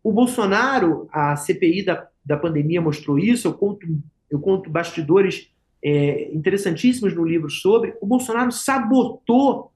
O 0.03 0.11
Bolsonaro, 0.11 1.07
a 1.11 1.35
CPI 1.35 1.83
da, 1.83 2.07
da 2.25 2.37
pandemia 2.37 2.81
mostrou 2.81 3.19
isso, 3.19 3.47
eu 3.47 3.53
conto, 3.53 3.85
eu 4.29 4.39
conto 4.39 4.69
bastidores 4.69 5.51
é, 5.83 6.33
interessantíssimos 6.33 7.13
no 7.13 7.25
livro 7.25 7.49
sobre. 7.49 7.95
O 8.01 8.07
Bolsonaro 8.07 8.51
sabotou 8.51 9.71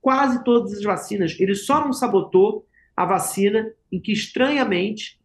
quase 0.00 0.42
todas 0.42 0.72
as 0.72 0.82
vacinas. 0.82 1.36
Ele 1.38 1.54
só 1.54 1.84
não 1.84 1.92
sabotou 1.92 2.66
a 2.96 3.04
vacina 3.04 3.72
em 3.92 4.00
que, 4.00 4.12
estranhamente, 4.12 5.20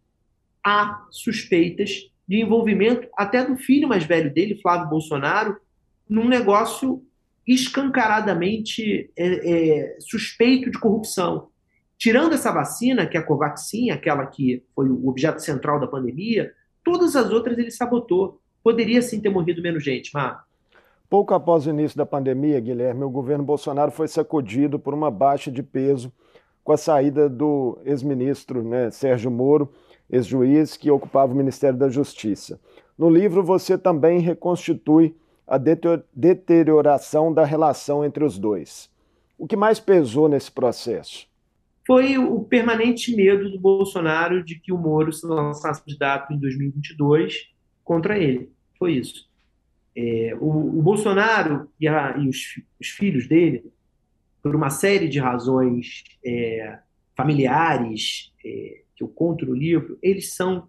há 0.64 1.06
suspeitas 1.10 2.10
de 2.28 2.42
envolvimento 2.42 3.08
até 3.18 3.44
do 3.44 3.58
filho 3.58 3.88
mais 3.88 4.04
velho 4.04 4.34
dele, 4.34 4.60
Flávio 4.62 4.90
Bolsonaro, 4.90 5.58
num 6.08 6.28
negócio 6.28 7.04
escancaradamente 7.46 9.12
é, 9.18 9.26
é, 9.26 9.98
suspeito 10.00 10.72
de 10.72 10.80
corrupção. 10.80 11.50
Tirando 12.04 12.34
essa 12.34 12.52
vacina, 12.52 13.08
que 13.08 13.16
é 13.16 13.22
a 13.22 13.24
Covaxin, 13.24 13.90
aquela 13.90 14.26
que 14.26 14.62
foi 14.76 14.90
o 14.90 15.08
objeto 15.08 15.42
central 15.42 15.80
da 15.80 15.88
pandemia, 15.88 16.52
todas 16.84 17.16
as 17.16 17.32
outras 17.32 17.58
ele 17.58 17.72
sabotou. 17.72 18.42
Poderia 18.62 19.02
sim 19.02 19.22
ter 19.22 19.30
morrido 19.30 19.62
menos 19.62 19.86
gente, 19.86 20.14
Mar. 20.14 20.44
Pouco 21.10 21.34
após 21.34 21.66
o 21.66 21.70
início 21.70 21.98
da 21.98 22.06
pandemia, 22.06 22.60
Guilherme, 22.60 23.06
o 23.06 23.10
governo 23.10 23.46
Bolsonaro 23.46 23.90
foi 23.90 24.10
sacudido 24.10 24.78
por 24.78 24.94
uma 24.94 25.10
baixa 25.10 25.50
de 25.50 25.64
peso 25.64 26.12
com 26.62 26.74
a 26.74 26.78
saída 26.78 27.30
do 27.30 27.80
ex-ministro 27.86 28.62
né, 28.62 28.92
Sérgio 28.92 29.32
Moro, 29.32 29.72
ex-juiz 30.10 30.76
que 30.76 30.92
ocupava 30.92 31.32
o 31.32 31.38
Ministério 31.38 31.80
da 31.80 31.88
Justiça. 31.88 32.60
No 32.98 33.10
livro, 33.10 33.42
você 33.42 33.78
também 33.78 34.20
reconstitui 34.20 35.16
a 35.48 35.58
deterioração 35.58 37.34
da 37.34 37.46
relação 37.46 38.04
entre 38.04 38.26
os 38.26 38.38
dois. 38.38 38.90
O 39.38 39.48
que 39.48 39.56
mais 39.56 39.80
pesou 39.80 40.28
nesse 40.28 40.52
processo? 40.52 41.32
Foi 41.86 42.18
o 42.18 42.44
permanente 42.44 43.16
medo 43.16 43.50
do 43.50 43.60
Bolsonaro 43.60 44.44
de 44.44 44.60
que 44.60 44.72
o 44.72 44.78
Moro 44.78 45.12
se 45.12 45.26
lançasse 45.26 45.84
candidato 45.84 46.32
em 46.32 46.40
2022 46.40 47.50
contra 47.84 48.18
ele. 48.18 48.50
Foi 48.80 48.94
isso. 48.94 49.30
É, 49.96 50.36
o, 50.40 50.80
o, 50.80 50.82
Bolsonaro 50.82 51.70
e, 51.80 51.88
a, 51.88 52.18
e 52.18 52.28
os, 52.28 52.60
os, 52.80 52.88
filhos 52.88 53.28
dele, 53.28 53.72
por 54.42 54.56
uma 54.56 54.70
série 54.70 55.08
de 55.08 55.20
razões 55.20 56.04
é, 56.26 56.80
familiares, 57.16 58.34
é, 58.44 58.82
que 58.96 59.04
eu 59.04 59.08
conto 59.08 59.46
no 59.46 59.54
livro, 59.54 60.00
eles 60.02 60.34
são 60.34 60.68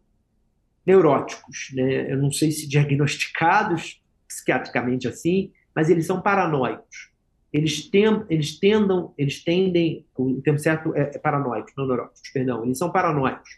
neuróticos. 0.85 1.71
Né? 1.73 2.13
Eu 2.13 2.19
não 2.19 2.31
sei 2.31 2.51
se 2.51 2.69
diagnosticados 2.69 4.03
psiquiatricamente 4.29 5.09
assim, 5.09 5.53
mas 5.75 5.89
eles 5.89 6.07
são 6.07 6.21
paranoicos. 6.21 7.14
Eles, 7.55 7.89
tem, 7.89 8.05
eles 8.29 8.59
tendam, 8.59 9.15
eles 9.17 9.43
tendem, 9.43 10.05
o 10.17 10.43
termo 10.43 10.59
certo 10.59 10.95
é, 10.95 11.13
é 11.15 11.19
paranoicos, 11.19 11.73
não 11.77 11.87
neuróticos, 11.87 12.29
perdão, 12.33 12.65
eles 12.65 12.77
são 12.77 12.91
paranoicos. 12.91 13.49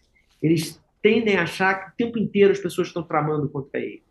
Eles 0.42 0.80
tendem 1.02 1.36
a 1.36 1.44
achar 1.44 1.74
que 1.74 1.90
o 1.90 2.06
tempo 2.06 2.18
inteiro 2.18 2.52
as 2.52 2.60
pessoas 2.60 2.88
estão 2.88 3.02
tramando 3.02 3.48
contra 3.48 3.80
ele. 3.80 4.02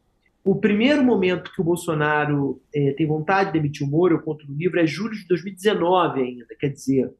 O 0.44 0.56
primeiro 0.56 1.04
momento 1.04 1.52
que 1.54 1.62
o 1.62 1.64
Bolsonaro 1.64 2.60
é, 2.74 2.94
tem 2.94 3.06
vontade 3.06 3.52
de 3.52 3.60
demitir 3.60 3.88
o 3.88 3.90
Moro, 3.90 4.16
eu 4.16 4.22
conto 4.22 4.46
no 4.48 4.58
livro, 4.58 4.80
é 4.80 4.88
julho 4.88 5.16
de 5.16 5.28
2019 5.28 6.22
ainda, 6.22 6.56
quer 6.60 6.70
dizer, 6.70 7.12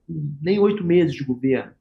nem 0.42 0.58
oito 0.60 0.84
meses 0.84 1.16
de 1.16 1.24
governo 1.24 1.72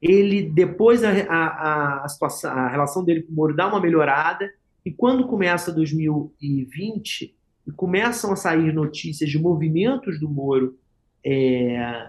ele 0.00 0.42
depois 0.42 1.04
a, 1.04 1.10
a, 1.10 2.04
a, 2.04 2.08
situação, 2.08 2.50
a 2.50 2.68
relação 2.68 3.04
dele 3.04 3.22
com 3.22 3.32
o 3.32 3.36
Moro 3.36 3.54
dá 3.54 3.68
uma 3.68 3.80
melhorada 3.80 4.50
e 4.84 4.90
quando 4.90 5.26
começa 5.26 5.72
2020 5.72 7.36
e 7.66 7.72
começam 7.72 8.32
a 8.32 8.36
sair 8.36 8.72
notícias 8.72 9.28
de 9.28 9.38
movimentos 9.38 10.18
do 10.18 10.28
Moro 10.28 10.78
é, 11.24 12.08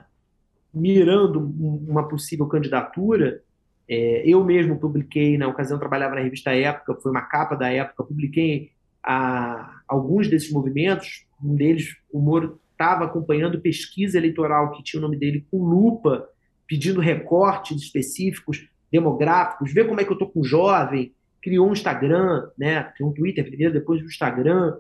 mirando 0.73 1.39
uma 1.87 2.07
possível 2.07 2.47
candidatura, 2.47 3.41
é, 3.87 4.23
eu 4.25 4.43
mesmo 4.43 4.79
publiquei, 4.79 5.37
na 5.37 5.47
ocasião 5.47 5.77
trabalhava 5.77 6.15
na 6.15 6.21
revista 6.21 6.55
Época, 6.55 6.95
foi 7.01 7.11
uma 7.11 7.23
capa 7.23 7.55
da 7.55 7.69
Época, 7.69 8.03
publiquei 8.03 8.71
a, 9.03 9.81
alguns 9.87 10.29
desses 10.29 10.51
movimentos, 10.51 11.25
um 11.43 11.55
deles, 11.55 11.95
o 12.11 12.19
Moro 12.19 12.59
estava 12.71 13.05
acompanhando 13.05 13.59
pesquisa 13.59 14.17
eleitoral 14.17 14.71
que 14.71 14.83
tinha 14.83 14.99
o 14.99 15.03
nome 15.03 15.17
dele 15.17 15.45
com 15.51 15.63
lupa, 15.63 16.27
pedindo 16.67 17.01
recortes 17.01 17.81
específicos, 17.81 18.67
demográficos, 18.91 19.73
ver 19.73 19.87
como 19.87 19.99
é 19.99 20.03
que 20.03 20.09
eu 20.09 20.15
estou 20.15 20.29
com 20.29 20.43
jovem, 20.43 21.13
criou 21.41 21.67
um 21.67 21.73
Instagram, 21.73 22.49
né? 22.57 22.83
Criou 22.95 23.09
um 23.09 23.13
Twitter 23.13 23.45
primeiro, 23.45 23.73
depois 23.73 24.01
o 24.01 24.05
Instagram. 24.05 24.75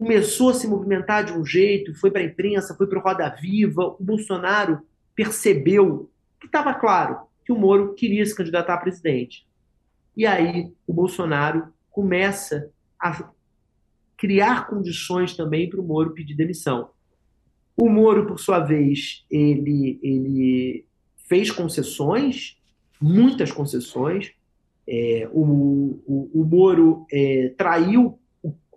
Começou 0.00 0.48
a 0.48 0.54
se 0.54 0.66
movimentar 0.66 1.26
de 1.26 1.34
um 1.34 1.44
jeito, 1.44 1.94
foi 1.94 2.10
para 2.10 2.22
a 2.22 2.24
imprensa, 2.24 2.74
foi 2.74 2.86
para 2.86 2.98
o 2.98 3.02
Roda 3.02 3.28
Viva. 3.38 3.84
O 3.84 4.02
Bolsonaro 4.02 4.80
percebeu 5.14 6.10
que 6.40 6.46
estava 6.46 6.72
claro 6.72 7.18
que 7.44 7.52
o 7.52 7.58
Moro 7.58 7.92
queria 7.92 8.24
se 8.24 8.34
candidatar 8.34 8.72
a 8.72 8.78
presidente. 8.78 9.46
E 10.16 10.24
aí 10.24 10.72
o 10.86 10.94
Bolsonaro 10.94 11.68
começa 11.90 12.70
a 12.98 13.30
criar 14.16 14.68
condições 14.68 15.36
também 15.36 15.68
para 15.68 15.78
o 15.78 15.84
Moro 15.84 16.14
pedir 16.14 16.34
demissão. 16.34 16.88
O 17.76 17.86
Moro, 17.86 18.26
por 18.26 18.40
sua 18.40 18.60
vez, 18.60 19.26
ele, 19.30 20.00
ele 20.02 20.86
fez 21.28 21.50
concessões, 21.50 22.56
muitas 22.98 23.52
concessões. 23.52 24.32
É, 24.88 25.28
o, 25.30 26.00
o, 26.06 26.30
o, 26.40 26.42
Moro 26.42 27.04
é, 27.12 27.52
traiu 27.58 28.18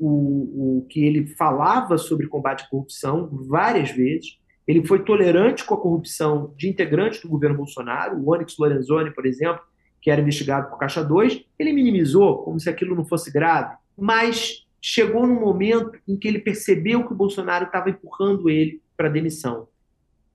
o, 0.05 0.79
o, 0.79 0.85
que 0.89 1.05
ele 1.05 1.27
falava 1.27 1.97
sobre 1.97 2.27
combate 2.27 2.63
à 2.63 2.67
corrupção 2.67 3.29
várias 3.31 3.91
vezes. 3.91 4.37
Ele 4.67 4.85
foi 4.85 5.03
tolerante 5.03 5.63
com 5.63 5.73
a 5.73 5.79
corrupção 5.79 6.53
de 6.57 6.67
integrantes 6.69 7.21
do 7.21 7.29
governo 7.29 7.57
Bolsonaro, 7.57 8.17
o 8.17 8.31
Onyx 8.33 8.57
Lorenzoni, 8.57 9.11
por 9.11 9.25
exemplo, 9.25 9.61
que 10.01 10.11
era 10.11 10.21
investigado 10.21 10.69
por 10.69 10.77
Caixa 10.77 11.03
2, 11.03 11.45
ele 11.57 11.71
minimizou 11.71 12.43
como 12.43 12.59
se 12.59 12.69
aquilo 12.69 12.95
não 12.95 13.05
fosse 13.05 13.31
grave, 13.31 13.75
mas 13.97 14.65
chegou 14.81 15.25
num 15.25 15.39
momento 15.39 15.97
em 16.05 16.17
que 16.17 16.27
ele 16.27 16.39
percebeu 16.39 17.05
que 17.05 17.13
o 17.13 17.15
Bolsonaro 17.15 17.65
estava 17.65 17.89
empurrando 17.89 18.49
ele 18.49 18.81
para 18.97 19.07
demissão. 19.07 19.67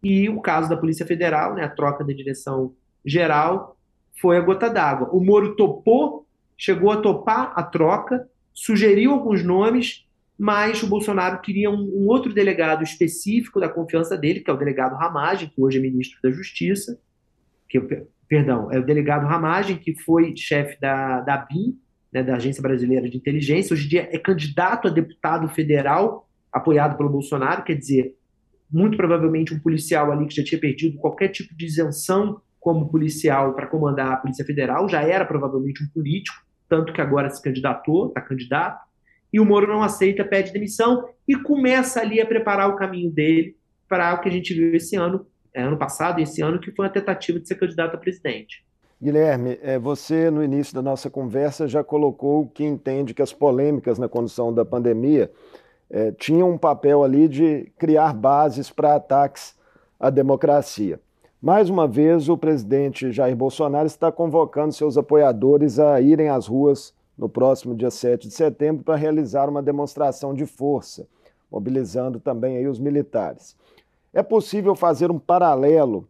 E 0.02 0.28
o 0.30 0.40
caso 0.40 0.70
da 0.70 0.76
Polícia 0.76 1.04
Federal, 1.04 1.54
né, 1.54 1.64
a 1.64 1.68
troca 1.68 2.02
da 2.02 2.14
direção 2.14 2.72
geral, 3.04 3.76
foi 4.18 4.38
a 4.38 4.40
gota 4.40 4.70
d'água. 4.70 5.10
O 5.12 5.22
Moro 5.22 5.54
topou, 5.54 6.26
chegou 6.56 6.90
a 6.90 6.96
topar 6.96 7.52
a 7.54 7.62
troca, 7.62 8.26
sugeriu 8.58 9.12
alguns 9.12 9.44
nomes, 9.44 10.04
mas 10.36 10.82
o 10.82 10.88
Bolsonaro 10.88 11.40
queria 11.40 11.70
um, 11.70 11.80
um 11.80 12.08
outro 12.08 12.32
delegado 12.32 12.82
específico 12.82 13.60
da 13.60 13.68
confiança 13.68 14.16
dele, 14.16 14.40
que 14.40 14.50
é 14.50 14.52
o 14.52 14.56
delegado 14.56 14.96
Ramagem, 14.96 15.48
que 15.48 15.60
hoje 15.60 15.78
é 15.78 15.80
ministro 15.80 16.18
da 16.20 16.30
Justiça, 16.30 17.00
que, 17.68 17.80
perdão, 18.28 18.70
é 18.72 18.78
o 18.78 18.84
delegado 18.84 19.26
Ramagem, 19.26 19.76
que 19.76 19.94
foi 20.02 20.34
chefe 20.36 20.78
da, 20.80 21.20
da 21.20 21.36
BIM, 21.36 21.78
né, 22.12 22.22
da 22.22 22.34
Agência 22.34 22.60
Brasileira 22.60 23.08
de 23.08 23.16
Inteligência, 23.16 23.74
hoje 23.74 23.86
em 23.86 23.90
dia 23.90 24.08
é 24.10 24.18
candidato 24.18 24.88
a 24.88 24.90
deputado 24.90 25.48
federal, 25.48 26.28
apoiado 26.52 26.96
pelo 26.96 27.10
Bolsonaro, 27.10 27.62
quer 27.62 27.74
dizer, 27.74 28.16
muito 28.70 28.96
provavelmente 28.96 29.54
um 29.54 29.60
policial 29.60 30.10
ali 30.10 30.26
que 30.26 30.34
já 30.34 30.42
tinha 30.42 30.60
perdido 30.60 30.98
qualquer 30.98 31.28
tipo 31.28 31.54
de 31.56 31.64
isenção 31.64 32.40
como 32.58 32.88
policial 32.88 33.54
para 33.54 33.68
comandar 33.68 34.12
a 34.12 34.16
Polícia 34.16 34.44
Federal, 34.44 34.88
já 34.88 35.02
era 35.02 35.24
provavelmente 35.24 35.82
um 35.82 35.88
político, 35.88 36.47
tanto 36.68 36.92
que 36.92 37.00
agora 37.00 37.30
se 37.30 37.42
candidatou, 37.42 38.08
está 38.08 38.20
candidato, 38.20 38.87
e 39.32 39.40
o 39.40 39.44
Moro 39.44 39.66
não 39.66 39.82
aceita, 39.82 40.25
pede 40.25 40.52
demissão 40.52 41.08
e 41.26 41.37
começa 41.37 42.00
ali 42.00 42.20
a 42.20 42.26
preparar 42.26 42.68
o 42.68 42.76
caminho 42.76 43.10
dele 43.10 43.56
para 43.88 44.14
o 44.14 44.20
que 44.20 44.28
a 44.28 44.32
gente 44.32 44.54
viu 44.54 44.75
esse 44.75 44.96
ano, 44.96 45.26
é, 45.52 45.62
ano 45.62 45.76
passado 45.76 46.20
e 46.20 46.22
esse 46.22 46.42
ano, 46.42 46.58
que 46.58 46.72
foi 46.72 46.87
a 46.87 46.90
tentativa 46.90 47.38
de 47.38 47.46
ser 47.46 47.56
candidato 47.56 47.94
a 47.94 47.98
presidente. 47.98 48.64
Guilherme, 49.00 49.58
é, 49.62 49.78
você 49.78 50.30
no 50.30 50.42
início 50.42 50.75
da 50.75 50.82
nossa 50.82 51.08
conversa 51.08 51.68
já 51.68 51.84
colocou 51.84 52.48
que 52.48 52.64
entende 52.64 53.14
que 53.14 53.22
as 53.22 53.32
polêmicas 53.32 53.98
na 53.98 54.08
condução 54.08 54.52
da 54.52 54.64
pandemia 54.64 55.30
é, 55.88 56.10
tinha 56.12 56.44
um 56.44 56.58
papel 56.58 57.04
ali 57.04 57.28
de 57.28 57.72
criar 57.78 58.12
bases 58.12 58.70
para 58.70 58.96
ataques 58.96 59.54
à 60.00 60.10
democracia. 60.10 61.00
Mais 61.40 61.71
uma 61.71 61.87
vez, 61.87 62.28
o 62.28 62.37
presidente 62.37 63.12
Jair 63.12 63.37
Bolsonaro 63.37 63.87
está 63.87 64.11
convocando 64.11 64.75
seus 64.75 64.99
apoiadores 64.99 65.78
a 65.78 66.00
irem 66.00 66.28
às 66.28 66.49
ruas 66.49 66.92
no 67.16 67.28
próximo 67.28 67.76
dia 67.76 67.92
7 67.92 68.26
de 68.26 68.35
setembro 68.35 68.83
para 68.83 68.97
realizar 68.97 69.49
uma 69.49 69.62
demonstração 69.62 70.35
de 70.35 70.45
força, 70.45 71.07
mobilizando 71.49 72.18
também 72.18 72.57
aí 72.57 72.66
os 72.66 72.80
militares. 72.80 73.57
É 74.12 74.21
possível 74.21 74.75
fazer 74.75 75.12
um 75.12 75.18
paralelo 75.18 76.09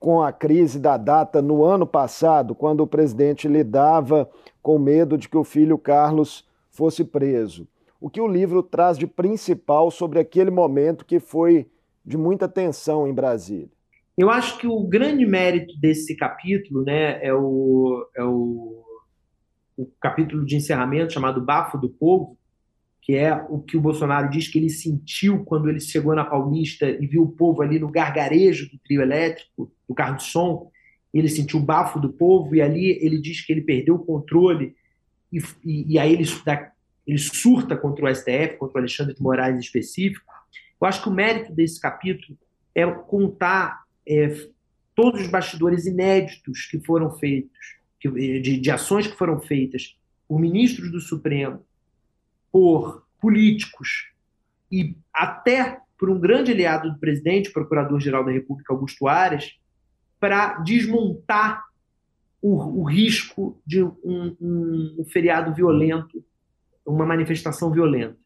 com 0.00 0.22
a 0.22 0.32
crise 0.32 0.78
da 0.78 0.96
data 0.96 1.42
no 1.42 1.62
ano 1.62 1.86
passado, 1.86 2.54
quando 2.54 2.80
o 2.80 2.86
presidente 2.86 3.46
lidava 3.46 4.30
com 4.62 4.78
medo 4.78 5.18
de 5.18 5.28
que 5.28 5.36
o 5.36 5.44
filho 5.44 5.76
Carlos 5.76 6.48
fosse 6.70 7.04
preso. 7.04 7.68
o 8.00 8.08
que 8.08 8.20
o 8.20 8.26
livro 8.26 8.62
traz 8.62 8.96
de 8.96 9.06
principal 9.06 9.90
sobre 9.90 10.18
aquele 10.18 10.50
momento 10.50 11.04
que 11.04 11.20
foi 11.20 11.66
de 12.04 12.16
muita 12.16 12.48
tensão 12.48 13.06
em 13.06 13.12
Brasília. 13.14 13.74
Eu 14.16 14.30
acho 14.30 14.58
que 14.58 14.66
o 14.66 14.80
grande 14.84 15.26
mérito 15.26 15.76
desse 15.78 16.16
capítulo 16.16 16.84
né, 16.84 17.24
é, 17.24 17.34
o, 17.34 18.08
é 18.16 18.22
o, 18.22 18.84
o 19.76 19.86
capítulo 20.00 20.46
de 20.46 20.56
encerramento 20.56 21.12
chamado 21.12 21.40
Bafo 21.40 21.76
do 21.76 21.88
Povo, 21.88 22.38
que 23.02 23.16
é 23.16 23.34
o 23.48 23.60
que 23.60 23.76
o 23.76 23.80
Bolsonaro 23.80 24.30
diz 24.30 24.48
que 24.48 24.58
ele 24.58 24.70
sentiu 24.70 25.44
quando 25.44 25.68
ele 25.68 25.80
chegou 25.80 26.14
na 26.14 26.24
Paulista 26.24 26.88
e 26.88 27.06
viu 27.06 27.22
o 27.22 27.32
povo 27.32 27.60
ali 27.60 27.78
no 27.78 27.90
gargarejo 27.90 28.70
do 28.70 28.78
trio 28.78 29.02
elétrico, 29.02 29.70
do 29.86 29.94
carro 29.94 30.16
de 30.16 30.22
som, 30.22 30.70
ele 31.12 31.28
sentiu 31.28 31.58
o 31.58 31.62
bafo 31.62 32.00
do 32.00 32.12
povo 32.12 32.54
e 32.54 32.62
ali 32.62 32.98
ele 33.04 33.20
diz 33.20 33.44
que 33.44 33.52
ele 33.52 33.60
perdeu 33.60 33.96
o 33.96 34.04
controle 34.04 34.74
e, 35.30 35.38
e, 35.64 35.92
e 35.94 35.98
aí 35.98 36.12
ele, 36.12 36.24
ele 37.06 37.18
surta 37.18 37.76
contra 37.76 38.04
o 38.04 38.14
STF, 38.14 38.56
contra 38.58 38.76
o 38.76 38.78
Alexandre 38.78 39.14
de 39.14 39.22
Moraes 39.22 39.56
em 39.56 39.60
específico. 39.60 40.32
Eu 40.80 40.86
acho 40.86 41.02
que 41.02 41.08
o 41.08 41.12
mérito 41.12 41.52
desse 41.52 41.80
capítulo 41.80 42.38
é 42.74 42.86
contar 42.86 43.83
é, 44.06 44.48
todos 44.94 45.22
os 45.22 45.28
bastidores 45.28 45.86
inéditos 45.86 46.66
que 46.66 46.80
foram 46.80 47.10
feitos, 47.12 47.58
que, 48.00 48.08
de, 48.10 48.58
de 48.58 48.70
ações 48.70 49.06
que 49.06 49.16
foram 49.16 49.40
feitas 49.40 49.96
por 50.28 50.40
ministros 50.40 50.90
do 50.90 51.00
Supremo, 51.00 51.64
por 52.50 53.06
políticos 53.20 54.12
e 54.70 54.96
até 55.12 55.80
por 55.98 56.10
um 56.10 56.18
grande 56.18 56.52
aliado 56.52 56.92
do 56.92 56.98
presidente, 56.98 57.48
o 57.48 57.52
Procurador-Geral 57.52 58.24
da 58.24 58.32
República, 58.32 58.72
Augusto 58.72 59.08
Aras, 59.08 59.56
para 60.20 60.58
desmontar 60.58 61.64
o, 62.42 62.80
o, 62.80 62.84
risco 62.84 63.60
de 63.66 63.82
um, 63.82 63.96
um, 64.04 64.96
um, 64.98 65.04
feriado 65.10 65.54
violento, 65.54 66.22
uma 66.84 67.06
manifestação 67.06 67.70
violenta. 67.70 68.18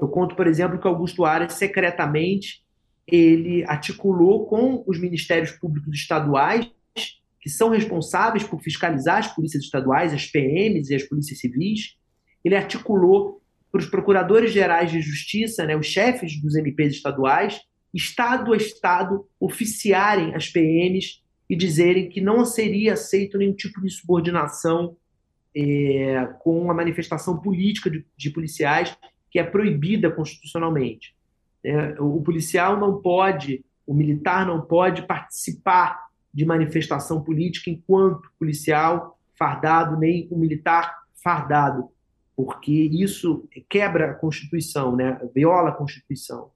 Eu 0.00 0.08
conto, 0.08 0.34
por 0.34 0.46
exemplo, 0.46 0.78
que 0.78 0.86
Augusto 0.86 1.24
Aras 1.24 1.54
secretamente 1.54 2.64
ele 3.10 3.64
articulou 3.64 4.46
com 4.46 4.84
os 4.86 5.00
ministérios 5.00 5.52
públicos 5.52 5.94
estaduais, 5.94 6.70
que 7.40 7.48
são 7.48 7.70
responsáveis 7.70 8.44
por 8.44 8.60
fiscalizar 8.60 9.18
as 9.18 9.34
polícias 9.34 9.64
estaduais, 9.64 10.12
as 10.12 10.26
PMs 10.26 10.90
e 10.90 10.94
as 10.94 11.04
polícias 11.04 11.38
civis. 11.38 11.96
Ele 12.44 12.54
articulou 12.54 13.40
para 13.72 13.80
os 13.80 13.86
procuradores 13.86 14.52
gerais 14.52 14.90
de 14.90 15.00
justiça, 15.00 15.64
né, 15.64 15.76
os 15.76 15.86
chefes 15.86 16.40
dos 16.40 16.54
MPs 16.54 16.96
estaduais, 16.96 17.60
estado 17.94 18.52
a 18.52 18.56
estado, 18.56 19.26
oficiarem 19.40 20.34
as 20.34 20.48
PMs 20.48 21.22
e 21.48 21.56
dizerem 21.56 22.08
que 22.10 22.20
não 22.20 22.44
seria 22.44 22.92
aceito 22.92 23.38
nenhum 23.38 23.54
tipo 23.54 23.80
de 23.80 23.90
subordinação 23.90 24.96
é, 25.56 26.28
com 26.40 26.70
a 26.70 26.74
manifestação 26.74 27.38
política 27.40 27.90
de, 27.90 28.04
de 28.16 28.30
policiais 28.30 28.94
que 29.30 29.38
é 29.38 29.44
proibida 29.44 30.10
constitucionalmente. 30.10 31.14
É, 31.68 32.00
o 32.00 32.20
policial 32.22 32.78
não 32.78 33.00
pode, 33.00 33.64
o 33.86 33.92
militar 33.92 34.46
não 34.46 34.60
pode 34.60 35.02
participar 35.02 36.08
de 36.32 36.46
manifestação 36.46 37.22
política 37.22 37.68
enquanto 37.70 38.30
policial 38.38 39.18
fardado, 39.38 39.98
nem 39.98 40.26
o 40.30 40.38
militar 40.38 40.96
fardado, 41.22 41.88
porque 42.34 42.72
isso 42.72 43.46
quebra 43.68 44.12
a 44.12 44.14
Constituição, 44.14 44.96
né? 44.96 45.20
viola 45.34 45.70
a 45.70 45.74
Constituição. 45.74 46.50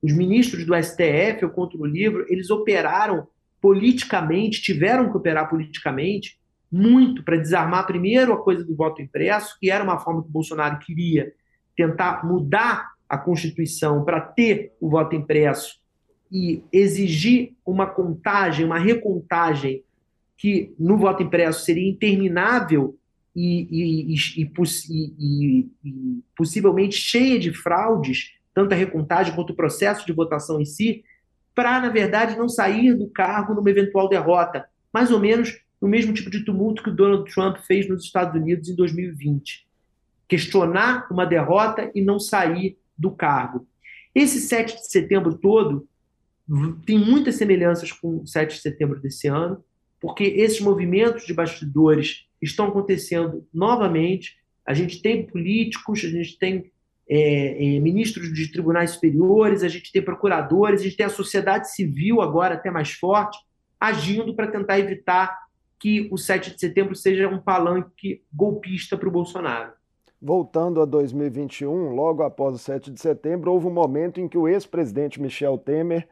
Os 0.00 0.12
ministros 0.12 0.64
do 0.64 0.74
STF, 0.74 1.42
eu 1.42 1.50
conto 1.50 1.78
no 1.78 1.86
livro, 1.86 2.24
eles 2.28 2.50
operaram 2.50 3.26
politicamente, 3.60 4.62
tiveram 4.62 5.10
que 5.10 5.16
operar 5.16 5.48
politicamente 5.48 6.38
muito 6.70 7.22
para 7.22 7.36
desarmar 7.36 7.86
primeiro 7.86 8.32
a 8.32 8.42
coisa 8.42 8.64
do 8.64 8.74
voto 8.74 9.02
impresso, 9.02 9.56
que 9.60 9.70
era 9.70 9.84
uma 9.84 9.98
forma 9.98 10.22
que 10.22 10.28
o 10.28 10.32
Bolsonaro 10.32 10.78
queria 10.78 11.32
tentar 11.76 12.24
mudar 12.24 12.91
a 13.12 13.18
Constituição 13.18 14.06
para 14.06 14.22
ter 14.22 14.72
o 14.80 14.88
voto 14.88 15.14
impresso 15.14 15.78
e 16.32 16.64
exigir 16.72 17.52
uma 17.64 17.86
contagem, 17.86 18.64
uma 18.64 18.78
recontagem 18.78 19.84
que 20.34 20.74
no 20.78 20.96
voto 20.96 21.22
impresso 21.22 21.62
seria 21.62 21.90
interminável 21.90 22.96
e, 23.36 23.68
e, 23.70 24.44
e, 24.44 25.70
e, 25.84 26.22
possivelmente 26.34 26.96
cheia 26.96 27.38
de 27.38 27.52
fraudes, 27.52 28.32
tanto 28.54 28.72
a 28.72 28.76
recontagem 28.76 29.34
quanto 29.34 29.50
o 29.50 29.56
processo 29.56 30.06
de 30.06 30.12
votação 30.14 30.58
em 30.58 30.64
si, 30.64 31.04
para, 31.54 31.82
na 31.82 31.90
verdade, 31.90 32.38
não 32.38 32.48
sair 32.48 32.94
do 32.94 33.08
cargo 33.08 33.52
numa 33.52 33.70
eventual 33.70 34.08
derrota. 34.08 34.64
Mais 34.90 35.10
ou 35.10 35.20
menos 35.20 35.60
no 35.78 35.86
mesmo 35.86 36.14
tipo 36.14 36.30
de 36.30 36.46
tumulto 36.46 36.82
que 36.82 36.88
o 36.88 36.94
Donald 36.94 37.30
Trump 37.30 37.58
fez 37.58 37.86
nos 37.86 38.04
Estados 38.04 38.40
Unidos 38.40 38.70
em 38.70 38.74
2020. 38.74 39.66
Questionar 40.26 41.06
uma 41.10 41.26
derrota 41.26 41.90
e 41.94 42.00
não 42.00 42.18
sair 42.18 42.78
do 43.02 43.10
cargo. 43.10 43.66
Esse 44.14 44.40
7 44.40 44.76
de 44.76 44.90
setembro 44.90 45.36
todo 45.36 45.88
tem 46.86 46.98
muitas 46.98 47.34
semelhanças 47.36 47.90
com 47.90 48.18
o 48.18 48.26
7 48.26 48.54
de 48.54 48.60
setembro 48.60 49.00
desse 49.00 49.26
ano, 49.26 49.62
porque 50.00 50.24
esses 50.24 50.60
movimentos 50.60 51.26
de 51.26 51.34
bastidores 51.34 52.26
estão 52.40 52.68
acontecendo 52.68 53.46
novamente. 53.52 54.36
A 54.66 54.74
gente 54.74 55.02
tem 55.02 55.26
políticos, 55.26 56.04
a 56.04 56.08
gente 56.08 56.38
tem 56.38 56.70
é, 57.08 57.76
é, 57.76 57.80
ministros 57.80 58.32
de 58.32 58.50
tribunais 58.50 58.92
superiores, 58.92 59.62
a 59.62 59.68
gente 59.68 59.90
tem 59.92 60.02
procuradores, 60.02 60.80
a 60.80 60.84
gente 60.84 60.96
tem 60.96 61.06
a 61.06 61.10
sociedade 61.10 61.72
civil 61.72 62.20
agora 62.20 62.54
até 62.54 62.70
mais 62.70 62.92
forte, 62.92 63.38
agindo 63.80 64.34
para 64.34 64.50
tentar 64.50 64.78
evitar 64.78 65.36
que 65.78 66.08
o 66.12 66.18
7 66.18 66.54
de 66.54 66.60
setembro 66.60 66.94
seja 66.94 67.28
um 67.28 67.40
palanque 67.40 68.22
golpista 68.32 68.96
para 68.96 69.08
o 69.08 69.12
Bolsonaro. 69.12 69.72
Voltando 70.24 70.80
a 70.80 70.84
2021, 70.84 71.96
logo 71.96 72.22
após 72.22 72.54
o 72.54 72.58
7 72.58 72.92
de 72.92 73.00
setembro, 73.00 73.50
houve 73.50 73.66
um 73.66 73.72
momento 73.72 74.20
em 74.20 74.28
que 74.28 74.38
o 74.38 74.46
ex-presidente 74.46 75.20
Michel 75.20 75.58
Temer 75.58 76.06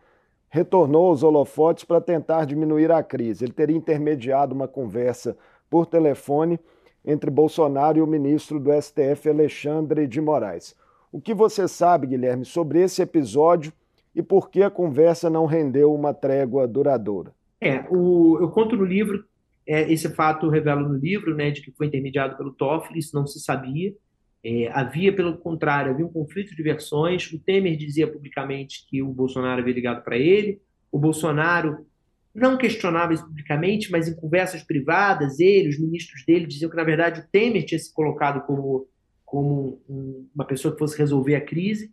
retornou 0.49 1.07
aos 1.07 1.23
holofotes 1.23 1.85
para 1.85 2.01
tentar 2.01 2.45
diminuir 2.45 2.91
a 2.91 3.05
crise. 3.05 3.45
Ele 3.45 3.53
teria 3.53 3.77
intermediado 3.77 4.53
uma 4.53 4.67
conversa 4.67 5.37
por 5.71 5.87
telefone 5.87 6.59
entre 7.05 7.31
Bolsonaro 7.31 7.99
e 7.99 8.03
o 8.03 8.07
ministro 8.07 8.59
do 8.59 8.73
STF, 8.73 9.29
Alexandre 9.29 10.09
de 10.09 10.21
Moraes. 10.21 10.75
O 11.13 11.21
que 11.21 11.33
você 11.33 11.69
sabe, 11.69 12.09
Guilherme, 12.09 12.45
sobre 12.45 12.81
esse 12.81 13.01
episódio 13.01 13.73
e 14.13 14.25
por 14.25 14.51
que 14.51 14.65
a 14.65 14.71
conversa 14.71 15.31
não 15.31 15.47
rendeu 15.47 15.95
uma 15.95 16.13
trégua 16.13 16.67
duradoura? 16.67 17.33
É, 17.61 17.85
o, 17.89 18.39
eu 18.41 18.51
conto 18.51 18.77
no 18.77 18.85
livro 18.85 19.25
é, 19.71 19.93
esse 19.93 20.13
fato 20.17 20.49
revela 20.49 20.83
no 20.83 20.95
livro, 20.95 21.33
né, 21.33 21.53
de 21.53 21.63
que 21.63 21.71
foi 21.71 21.87
intermediado 21.87 22.37
pelo 22.37 22.53
Toffoli, 22.53 22.99
isso 22.99 23.15
não 23.15 23.25
se 23.25 23.39
sabia. 23.39 23.95
É, 24.43 24.69
havia, 24.73 25.15
pelo 25.15 25.39
contrário, 25.39 25.93
havia 25.93 26.05
um 26.05 26.13
conflito 26.13 26.57
de 26.57 26.63
versões. 26.63 27.31
O 27.33 27.39
Temer 27.39 27.77
dizia 27.77 28.11
publicamente 28.11 28.85
que 28.89 29.01
o 29.01 29.13
Bolsonaro 29.13 29.61
havia 29.61 29.73
ligado 29.73 30.03
para 30.03 30.19
ele. 30.19 30.61
O 30.91 30.99
Bolsonaro 30.99 31.87
não 32.35 32.59
questionava 32.59 33.15
isso 33.15 33.25
publicamente, 33.25 33.93
mas 33.93 34.09
em 34.09 34.17
conversas 34.17 34.65
privadas, 34.65 35.39
ele, 35.39 35.69
os 35.69 35.79
ministros 35.79 36.25
dele, 36.25 36.47
diziam 36.47 36.69
que, 36.69 36.77
na 36.77 36.83
verdade, 36.83 37.21
o 37.21 37.25
Temer 37.31 37.65
tinha 37.65 37.79
se 37.79 37.95
colocado 37.95 38.45
como, 38.47 38.89
como 39.25 39.81
um, 39.89 40.27
uma 40.35 40.45
pessoa 40.45 40.73
que 40.73 40.81
fosse 40.81 40.99
resolver 40.99 41.37
a 41.37 41.41
crise, 41.41 41.93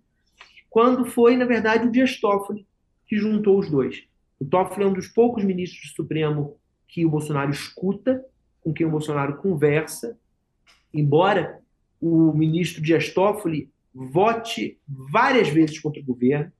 quando 0.67 1.05
foi, 1.05 1.37
na 1.37 1.45
verdade, 1.45 1.87
o 1.87 1.91
Dias 1.91 2.19
Toffoli 2.19 2.65
que 3.05 3.17
juntou 3.17 3.59
os 3.59 3.69
dois. 3.69 4.03
O 4.39 4.45
Toffoli 4.45 4.83
é 4.83 4.87
um 4.87 4.93
dos 4.93 5.07
poucos 5.07 5.43
ministros 5.43 5.91
do 5.91 5.95
Supremo 5.95 6.57
que 6.87 7.05
o 7.05 7.09
Bolsonaro 7.09 7.51
escuta, 7.51 8.23
com 8.61 8.73
quem 8.73 8.85
o 8.85 8.91
Bolsonaro 8.91 9.37
conversa, 9.37 10.17
embora 10.93 11.59
o 11.99 12.31
ministro 12.33 12.81
Dias 12.81 13.13
Toffoli 13.13 13.69
vote 13.93 14.79
várias 14.87 15.49
vezes 15.49 15.79
contra 15.79 16.01
o 16.01 16.05
governo, 16.05 16.51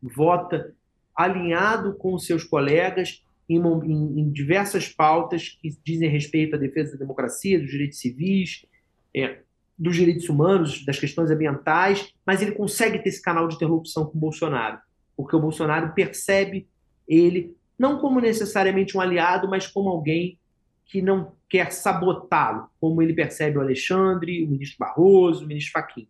vota 0.00 0.74
alinhado 1.16 1.94
com 1.94 2.18
seus 2.18 2.44
colegas 2.44 3.24
em, 3.48 3.58
em, 3.58 4.20
em 4.20 4.30
diversas 4.30 4.88
pautas 4.88 5.58
que 5.60 5.76
dizem 5.84 6.08
respeito 6.08 6.56
à 6.56 6.58
defesa 6.58 6.92
da 6.92 6.98
democracia, 6.98 7.58
dos 7.58 7.70
direitos 7.70 7.98
civis, 7.98 8.66
é, 9.14 9.40
dos 9.78 9.96
direitos 9.96 10.28
humanos, 10.28 10.84
das 10.84 10.98
questões 10.98 11.30
ambientais, 11.30 12.12
mas 12.24 12.40
ele 12.40 12.52
consegue 12.52 12.98
ter 12.98 13.08
esse 13.08 13.22
canal 13.22 13.48
de 13.48 13.56
interlocução 13.56 14.06
com 14.06 14.16
o 14.16 14.20
Bolsonaro, 14.20 14.78
porque 15.16 15.34
o 15.34 15.40
Bolsonaro 15.40 15.92
percebe 15.94 16.68
ele 17.08 17.56
não 17.78 17.98
como 17.98 18.20
necessariamente 18.20 18.96
um 18.96 19.00
aliado, 19.00 19.48
mas 19.48 19.66
como 19.66 19.88
alguém 19.88 20.38
que 20.84 21.02
não 21.02 21.32
quer 21.48 21.72
sabotá-lo, 21.72 22.68
como 22.80 23.00
ele 23.00 23.14
percebe 23.14 23.58
o 23.58 23.60
Alexandre, 23.60 24.44
o 24.44 24.48
ministro 24.48 24.78
Barroso, 24.78 25.44
o 25.44 25.48
ministro 25.48 25.72
Fachin. 25.72 26.06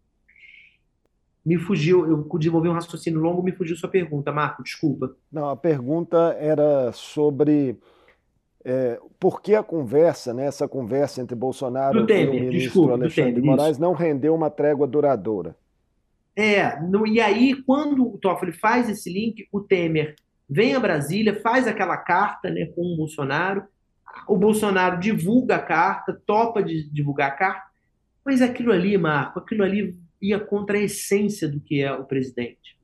Me 1.45 1.59
fugiu, 1.59 2.07
eu 2.09 2.27
desenvolvi 2.39 2.69
um 2.69 2.73
raciocínio 2.73 3.21
longo, 3.21 3.43
me 3.43 3.53
fugiu 3.53 3.77
sua 3.77 3.89
pergunta, 3.89 4.33
Marco, 4.33 4.63
desculpa. 4.63 5.15
Não, 5.31 5.51
a 5.51 5.57
pergunta 5.57 6.35
era 6.41 6.91
sobre 6.93 7.79
é, 8.65 8.99
por 9.21 9.43
que 9.43 9.55
a 9.55 9.63
conversa, 9.63 10.33
né, 10.33 10.47
essa 10.47 10.67
conversa 10.67 11.21
entre 11.21 11.37
Bolsonaro 11.37 12.07
Temer, 12.07 12.25
e 12.25 12.29
o 12.29 12.33
ministro 12.33 12.61
desculpa, 12.61 12.93
Alexandre 12.95 13.33
Temer, 13.35 13.43
de 13.43 13.47
Moraes 13.47 13.79
não 13.79 13.93
rendeu 13.93 14.35
uma 14.35 14.49
trégua 14.49 14.87
duradoura. 14.87 15.55
É, 16.35 16.81
no, 16.81 17.07
e 17.07 17.21
aí, 17.21 17.55
quando 17.63 18.07
o 18.07 18.19
Toffoli 18.19 18.53
faz 18.53 18.89
esse 18.89 19.13
link, 19.13 19.47
o 19.53 19.61
Temer 19.61 20.17
vem 20.49 20.75
a 20.75 20.81
Brasília, 20.81 21.41
faz 21.41 21.67
aquela 21.67 21.97
carta 21.97 22.51
né, 22.51 22.67
com 22.67 22.83
o 22.83 22.97
Bolsonaro, 22.97 23.65
o 24.29 24.37
Bolsonaro 24.37 25.01
divulga 25.01 25.57
a 25.57 25.63
carta, 25.63 26.21
topa 26.27 26.63
de 26.63 26.89
divulgar 26.91 27.31
a 27.31 27.35
carta, 27.35 27.67
mas 28.25 28.41
aquilo 28.41 28.73
ali, 28.73 28.97
Marco, 28.97 29.39
aquilo 29.39 29.65
ali 29.65 29.97
ia 30.21 30.39
contra 30.39 30.79
a 30.79 30.83
essência 30.83 31.49
do 31.49 31.61
que 31.61 31.83
é 31.83 31.93
o 31.93 32.05
presidente. 32.05 32.79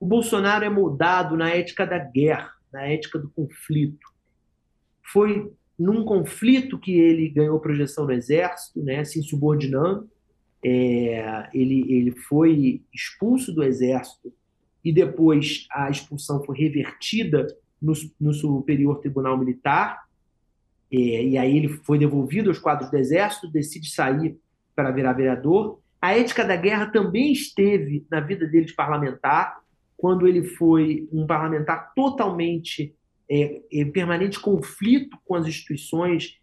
O 0.00 0.06
Bolsonaro 0.06 0.64
é 0.64 0.68
moldado 0.68 1.36
na 1.36 1.50
ética 1.50 1.86
da 1.86 1.98
guerra, 1.98 2.52
na 2.72 2.86
ética 2.86 3.18
do 3.18 3.30
conflito. 3.30 4.12
Foi 5.12 5.52
num 5.78 6.04
conflito 6.04 6.78
que 6.78 6.92
ele 6.92 7.28
ganhou 7.28 7.60
projeção 7.60 8.04
no 8.04 8.12
exército, 8.12 8.82
né, 8.82 9.04
se 9.04 9.18
insubordinando. 9.20 10.10
É, 10.64 11.48
ele, 11.52 11.92
ele 11.92 12.10
foi 12.12 12.82
expulso 12.92 13.52
do 13.52 13.62
exército 13.62 14.32
e 14.84 14.92
depois 14.92 15.66
a 15.72 15.88
expulsão 15.88 16.44
foi 16.44 16.58
revertida 16.58 17.46
no, 17.80 17.92
no 18.20 18.32
Superior 18.34 19.00
Tribunal 19.00 19.38
Militar. 19.38 20.04
É, 20.92 20.96
e 20.96 21.38
aí 21.38 21.56
ele 21.56 21.68
foi 21.68 21.98
devolvido 21.98 22.50
aos 22.50 22.58
quadros 22.58 22.90
do 22.90 22.96
exército, 22.96 23.50
decide 23.50 23.88
sair 23.90 24.36
para 24.76 24.90
virar 24.90 25.14
vereador. 25.14 25.80
A 26.00 26.16
ética 26.16 26.44
da 26.44 26.56
guerra 26.56 26.86
também 26.86 27.32
esteve 27.32 28.06
na 28.10 28.20
vida 28.20 28.46
dele 28.46 28.66
de 28.66 28.74
parlamentar, 28.74 29.62
quando 29.96 30.28
ele 30.28 30.44
foi 30.44 31.08
um 31.10 31.26
parlamentar 31.26 31.92
totalmente 31.94 32.94
é, 33.30 33.62
em 33.72 33.90
permanente 33.90 34.38
conflito 34.38 35.16
com 35.24 35.34
as 35.34 35.46
instituições 35.46 36.38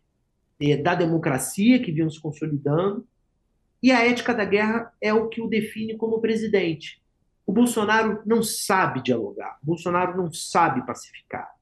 é, 0.59 0.77
da 0.77 0.95
democracia 0.95 1.79
que 1.79 1.91
vinham 1.91 2.09
se 2.09 2.19
consolidando. 2.19 3.05
E 3.83 3.91
a 3.91 4.05
ética 4.05 4.33
da 4.33 4.45
guerra 4.45 4.91
é 4.99 5.13
o 5.13 5.27
que 5.27 5.41
o 5.41 5.47
define 5.47 5.95
como 5.95 6.21
presidente. 6.21 7.00
O 7.51 7.53
Bolsonaro 7.53 8.21
não 8.25 8.41
sabe 8.41 9.03
dialogar, 9.03 9.57
o 9.61 9.65
Bolsonaro 9.65 10.15
não 10.15 10.31
sabe 10.31 10.85
pacificar. 10.85 11.53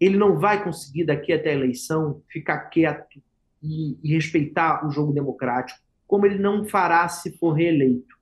Ele 0.00 0.16
não 0.16 0.38
vai 0.38 0.64
conseguir, 0.64 1.04
daqui 1.04 1.30
até 1.30 1.50
a 1.50 1.56
eleição, 1.56 2.22
ficar 2.26 2.58
quieto 2.70 3.22
e, 3.62 3.98
e 4.02 4.14
respeitar 4.14 4.86
o 4.86 4.90
jogo 4.90 5.12
democrático, 5.12 5.78
como 6.06 6.24
ele 6.24 6.38
não 6.38 6.64
fará 6.64 7.06
se 7.06 7.36
for 7.36 7.52
reeleito. 7.52 8.16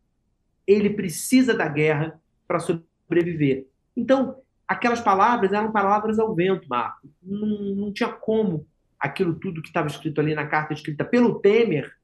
Ele 0.66 0.90
precisa 0.90 1.54
da 1.54 1.68
guerra 1.68 2.20
para 2.48 2.58
sobreviver. 2.58 3.68
Então, 3.96 4.34
aquelas 4.66 5.00
palavras 5.00 5.52
eram 5.52 5.70
palavras 5.70 6.18
ao 6.18 6.34
vento, 6.34 6.68
Marco. 6.68 7.08
Não, 7.22 7.76
não 7.76 7.92
tinha 7.92 8.08
como 8.08 8.66
aquilo 8.98 9.36
tudo 9.36 9.62
que 9.62 9.68
estava 9.68 9.86
escrito 9.86 10.20
ali 10.20 10.34
na 10.34 10.48
carta 10.48 10.74
escrita 10.74 11.04
pelo 11.04 11.38
Temer, 11.38 11.94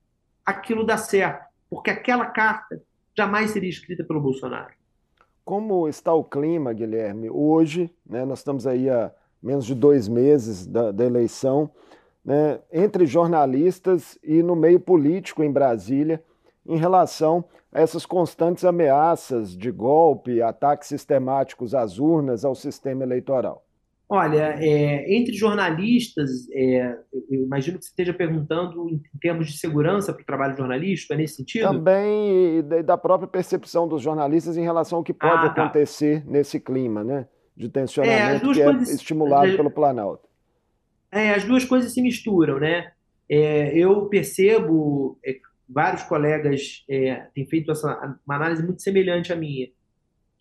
aquilo 0.46 0.86
dar 0.86 0.98
certo, 0.98 1.44
porque 1.68 1.90
aquela 1.90 2.26
carta 2.26 2.80
jamais 3.12 3.50
seria 3.50 3.70
escrita 3.70 4.04
pelo 4.04 4.20
Bolsonaro. 4.20 4.83
Como 5.44 5.86
está 5.86 6.14
o 6.14 6.24
clima, 6.24 6.72
Guilherme? 6.72 7.28
Hoje, 7.28 7.94
né, 8.06 8.24
nós 8.24 8.38
estamos 8.38 8.66
aí 8.66 8.88
há 8.88 9.12
menos 9.42 9.66
de 9.66 9.74
dois 9.74 10.08
meses 10.08 10.66
da, 10.66 10.90
da 10.90 11.04
eleição, 11.04 11.70
né, 12.24 12.60
entre 12.72 13.04
jornalistas 13.04 14.18
e 14.22 14.42
no 14.42 14.56
meio 14.56 14.80
político 14.80 15.44
em 15.44 15.52
Brasília, 15.52 16.24
em 16.64 16.78
relação 16.78 17.44
a 17.70 17.78
essas 17.78 18.06
constantes 18.06 18.64
ameaças 18.64 19.54
de 19.54 19.70
golpe, 19.70 20.40
ataques 20.40 20.88
sistemáticos 20.88 21.74
às 21.74 21.98
urnas, 21.98 22.42
ao 22.42 22.54
sistema 22.54 23.02
eleitoral? 23.02 23.62
Olha, 24.08 24.54
é, 24.58 25.16
entre 25.16 25.34
jornalistas, 25.34 26.30
é, 26.52 26.94
eu 27.30 27.42
imagino 27.42 27.78
que 27.78 27.84
você 27.84 27.90
esteja 27.90 28.12
perguntando 28.12 28.88
em 28.88 29.00
termos 29.18 29.46
de 29.46 29.56
segurança 29.56 30.12
para 30.12 30.22
o 30.22 30.26
trabalho 30.26 30.56
jornalístico, 30.56 31.14
é 31.14 31.16
nesse 31.16 31.36
sentido? 31.36 31.62
Também 31.62 32.62
da 32.84 32.98
própria 32.98 33.26
percepção 33.26 33.88
dos 33.88 34.02
jornalistas 34.02 34.58
em 34.58 34.62
relação 34.62 34.98
ao 34.98 35.04
que 35.04 35.14
pode 35.14 35.46
ah, 35.46 35.50
tá. 35.50 35.64
acontecer 35.64 36.22
nesse 36.26 36.60
clima, 36.60 37.02
né? 37.02 37.26
De 37.56 37.68
tensionamento 37.68 38.50
é, 38.50 38.54
que 38.54 38.60
é 38.60 38.64
coisas, 38.64 38.90
é 38.90 38.94
estimulado 38.94 39.56
pelo 39.56 39.70
Planalto. 39.70 40.28
É, 41.10 41.30
as 41.30 41.44
duas 41.44 41.64
coisas 41.64 41.92
se 41.92 42.02
misturam, 42.02 42.58
né? 42.58 42.92
É, 43.28 43.76
eu 43.78 44.06
percebo, 44.06 45.18
é, 45.24 45.36
vários 45.68 46.02
colegas 46.02 46.84
é, 46.90 47.26
têm 47.34 47.46
feito 47.46 47.70
essa, 47.70 48.18
uma 48.26 48.36
análise 48.36 48.62
muito 48.62 48.82
semelhante 48.82 49.32
à 49.32 49.36
minha, 49.36 49.68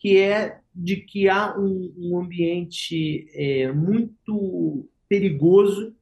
que 0.04 0.18
é 0.18 0.60
de 0.76 0.98
que 0.98 1.30
há 1.30 1.58
um, 1.58 1.94
um 1.98 2.20
ambiente 2.20 3.26
é, 3.34 3.72
muito 3.72 4.86
perigoso 5.08 5.96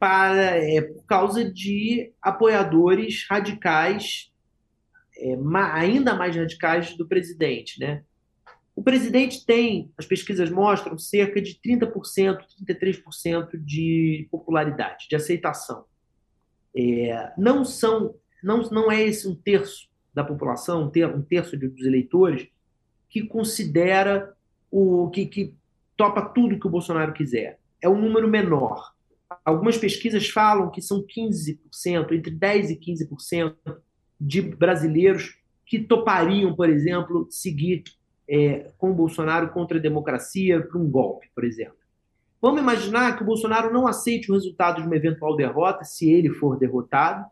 para 0.00 0.56
é, 0.56 0.80
por 0.80 1.04
causa 1.04 1.48
de 1.48 2.12
apoiadores 2.20 3.24
radicais, 3.30 4.32
é, 5.16 5.36
ma, 5.36 5.72
ainda 5.74 6.12
mais 6.12 6.34
radicais 6.34 6.96
do 6.96 7.06
presidente, 7.06 7.78
né? 7.78 8.02
O 8.74 8.82
presidente 8.82 9.46
tem, 9.46 9.92
as 9.96 10.06
pesquisas 10.06 10.50
mostram, 10.50 10.98
cerca 10.98 11.40
de 11.40 11.54
30%, 11.64 11.92
33% 12.66 13.50
de 13.64 14.26
popularidade, 14.28 15.06
de 15.08 15.14
aceitação. 15.14 15.84
É, 16.74 17.32
não 17.38 17.64
são 17.64 18.16
não, 18.42 18.62
não 18.70 18.90
é 18.90 19.02
esse 19.02 19.28
um 19.28 19.36
terço 19.36 19.88
da 20.12 20.24
população, 20.24 20.90
um 21.14 21.22
terço 21.22 21.56
dos 21.56 21.84
eleitores, 21.84 22.48
que 23.10 23.24
considera 23.26 24.34
o 24.70 25.10
que, 25.10 25.26
que 25.26 25.54
topa 25.96 26.22
tudo 26.22 26.58
que 26.58 26.66
o 26.66 26.70
Bolsonaro 26.70 27.12
quiser. 27.12 27.58
É 27.82 27.88
um 27.88 28.00
número 28.00 28.28
menor. 28.28 28.92
Algumas 29.44 29.76
pesquisas 29.76 30.28
falam 30.28 30.70
que 30.70 30.80
são 30.80 31.02
15%, 31.02 31.58
entre 32.12 32.30
10% 32.32 32.70
e 32.70 32.76
15% 32.76 33.54
de 34.20 34.40
brasileiros 34.40 35.38
que 35.66 35.78
topariam, 35.78 36.54
por 36.54 36.68
exemplo, 36.68 37.26
seguir 37.30 37.84
é, 38.28 38.70
com 38.78 38.90
o 38.90 38.94
Bolsonaro 38.94 39.50
contra 39.50 39.78
a 39.78 39.80
democracia 39.80 40.60
para 40.60 40.80
um 40.80 40.88
golpe, 40.88 41.28
por 41.34 41.44
exemplo. 41.44 41.80
Vamos 42.40 42.62
imaginar 42.62 43.16
que 43.16 43.22
o 43.22 43.26
Bolsonaro 43.26 43.72
não 43.72 43.86
aceite 43.86 44.30
o 44.30 44.34
resultado 44.34 44.80
de 44.80 44.86
uma 44.86 44.96
eventual 44.96 45.36
derrota, 45.36 45.84
se 45.84 46.10
ele 46.10 46.30
for 46.30 46.58
derrotado, 46.58 47.26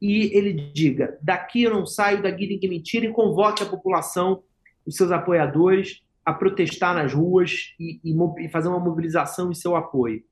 e 0.00 0.36
ele 0.36 0.52
diga: 0.72 1.18
daqui 1.20 1.62
eu 1.62 1.72
não 1.72 1.86
saio, 1.86 2.22
daqui 2.22 2.46
ninguém 2.46 2.70
me 2.70 2.80
tira, 2.80 3.06
e 3.06 3.12
convoque 3.12 3.62
a 3.62 3.66
população, 3.66 4.42
os 4.86 4.96
seus 4.96 5.10
apoiadores, 5.10 6.02
a 6.24 6.32
protestar 6.32 6.94
nas 6.94 7.12
ruas 7.12 7.74
e, 7.78 8.00
e, 8.02 8.14
e 8.44 8.48
fazer 8.48 8.68
uma 8.68 8.80
mobilização 8.80 9.50
em 9.50 9.54
seu 9.54 9.76
apoio. 9.76 10.22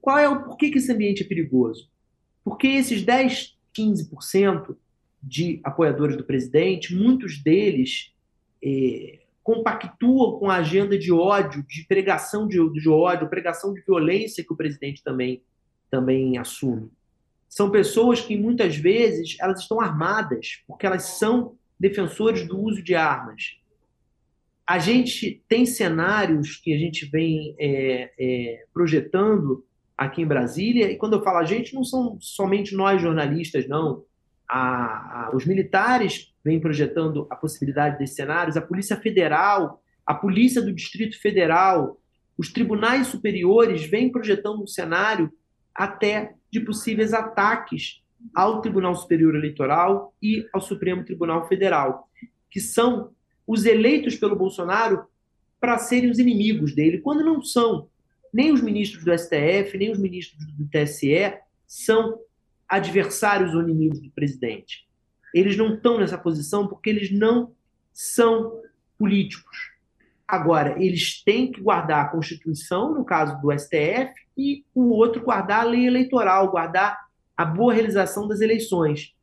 Qual 0.00 0.18
é 0.18 0.28
o 0.28 0.44
por 0.44 0.56
que, 0.56 0.66
esse 0.66 0.92
ambiente 0.92 1.24
é 1.24 1.26
perigoso? 1.26 1.90
Porque 2.44 2.68
esses 2.68 3.02
10, 3.02 3.56
15% 3.76 4.76
de 5.22 5.60
apoiadores 5.64 6.16
do 6.16 6.24
presidente, 6.24 6.94
muitos 6.94 7.42
deles 7.42 8.12
é, 8.62 9.20
compactuam 9.42 10.38
com 10.38 10.50
a 10.50 10.56
agenda 10.56 10.98
de 10.98 11.10
ódio, 11.10 11.64
de 11.66 11.84
pregação 11.86 12.46
de, 12.46 12.58
de 12.72 12.88
ódio, 12.88 13.28
pregação 13.28 13.72
de 13.72 13.80
violência 13.80 14.44
que 14.44 14.52
o 14.52 14.56
presidente 14.56 15.02
também, 15.02 15.42
também 15.90 16.38
assume 16.38 16.90
são 17.54 17.70
pessoas 17.70 18.20
que 18.20 18.36
muitas 18.36 18.74
vezes 18.76 19.36
elas 19.38 19.60
estão 19.60 19.80
armadas 19.80 20.64
porque 20.66 20.84
elas 20.84 21.04
são 21.04 21.54
defensores 21.78 22.48
do 22.48 22.58
uso 22.58 22.82
de 22.82 22.96
armas. 22.96 23.56
A 24.66 24.78
gente 24.78 25.42
tem 25.48 25.66
cenários 25.66 26.56
que 26.56 26.72
a 26.72 26.78
gente 26.78 27.06
vem 27.06 27.54
é, 27.58 28.10
é, 28.18 28.64
projetando 28.72 29.64
aqui 29.96 30.22
em 30.22 30.26
Brasília, 30.26 30.90
e 30.90 30.96
quando 30.96 31.14
eu 31.14 31.22
falo 31.22 31.38
a 31.38 31.44
gente, 31.44 31.74
não 31.74 31.84
são 31.84 32.16
somente 32.20 32.74
nós 32.74 33.00
jornalistas, 33.00 33.68
não. 33.68 34.04
A, 34.48 35.26
a, 35.26 35.30
os 35.34 35.44
militares 35.44 36.34
vêm 36.44 36.60
projetando 36.60 37.26
a 37.30 37.36
possibilidade 37.36 37.98
desses 37.98 38.16
cenários, 38.16 38.56
a 38.56 38.62
Polícia 38.62 38.96
Federal, 38.96 39.82
a 40.06 40.14
Polícia 40.14 40.60
do 40.60 40.72
Distrito 40.72 41.20
Federal, 41.20 41.98
os 42.36 42.52
tribunais 42.52 43.06
superiores 43.06 43.84
vêm 43.84 44.10
projetando 44.10 44.62
um 44.62 44.66
cenário 44.66 45.32
até 45.74 46.34
de 46.50 46.60
possíveis 46.60 47.12
ataques 47.12 48.02
ao 48.34 48.60
Tribunal 48.60 48.94
Superior 48.94 49.34
Eleitoral 49.34 50.14
e 50.22 50.46
ao 50.52 50.60
Supremo 50.60 51.04
Tribunal 51.04 51.46
Federal, 51.48 52.08
que 52.50 52.60
são 52.60 53.12
os 53.46 53.66
eleitos 53.66 54.16
pelo 54.16 54.36
Bolsonaro 54.36 55.06
para 55.60 55.78
serem 55.78 56.10
os 56.10 56.18
inimigos 56.18 56.74
dele, 56.74 56.98
quando 56.98 57.24
não 57.24 57.42
são. 57.42 57.88
Nem 58.32 58.52
os 58.52 58.60
ministros 58.60 59.04
do 59.04 59.16
STF, 59.16 59.78
nem 59.78 59.90
os 59.90 59.98
ministros 59.98 60.44
do 60.52 60.68
TSE 60.68 61.34
são 61.66 62.18
adversários 62.68 63.54
ou 63.54 63.62
inimigos 63.62 64.00
do 64.00 64.10
presidente. 64.10 64.86
Eles 65.32 65.56
não 65.56 65.74
estão 65.74 65.98
nessa 65.98 66.18
posição 66.18 66.66
porque 66.66 66.90
eles 66.90 67.10
não 67.10 67.52
são 67.92 68.60
políticos. 68.98 69.74
Agora, 70.26 70.82
eles 70.82 71.22
têm 71.22 71.52
que 71.52 71.60
guardar 71.60 72.04
a 72.04 72.08
Constituição, 72.08 72.94
no 72.94 73.04
caso 73.04 73.40
do 73.40 73.52
STF, 73.52 74.12
e 74.36 74.64
o 74.74 74.90
outro 74.90 75.22
guardar 75.22 75.60
a 75.60 75.68
lei 75.68 75.86
eleitoral, 75.86 76.50
guardar 76.50 76.98
a 77.36 77.44
boa 77.44 77.72
realização 77.74 78.26
das 78.26 78.40
eleições. 78.40 79.14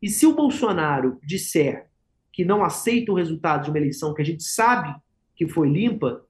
E 0.00 0.08
se 0.08 0.26
o 0.26 0.34
Bolsonaro 0.34 1.18
disser 1.22 1.88
que 2.32 2.44
não 2.44 2.64
aceita 2.64 3.12
o 3.12 3.16
resultado 3.16 3.64
de 3.64 3.70
uma 3.70 3.78
eleição 3.78 4.14
que 4.14 4.22
a 4.22 4.24
gente 4.24 4.42
sabe 4.42 4.94
que 5.36 5.46
foi 5.46 5.68
limpa, 5.68 6.24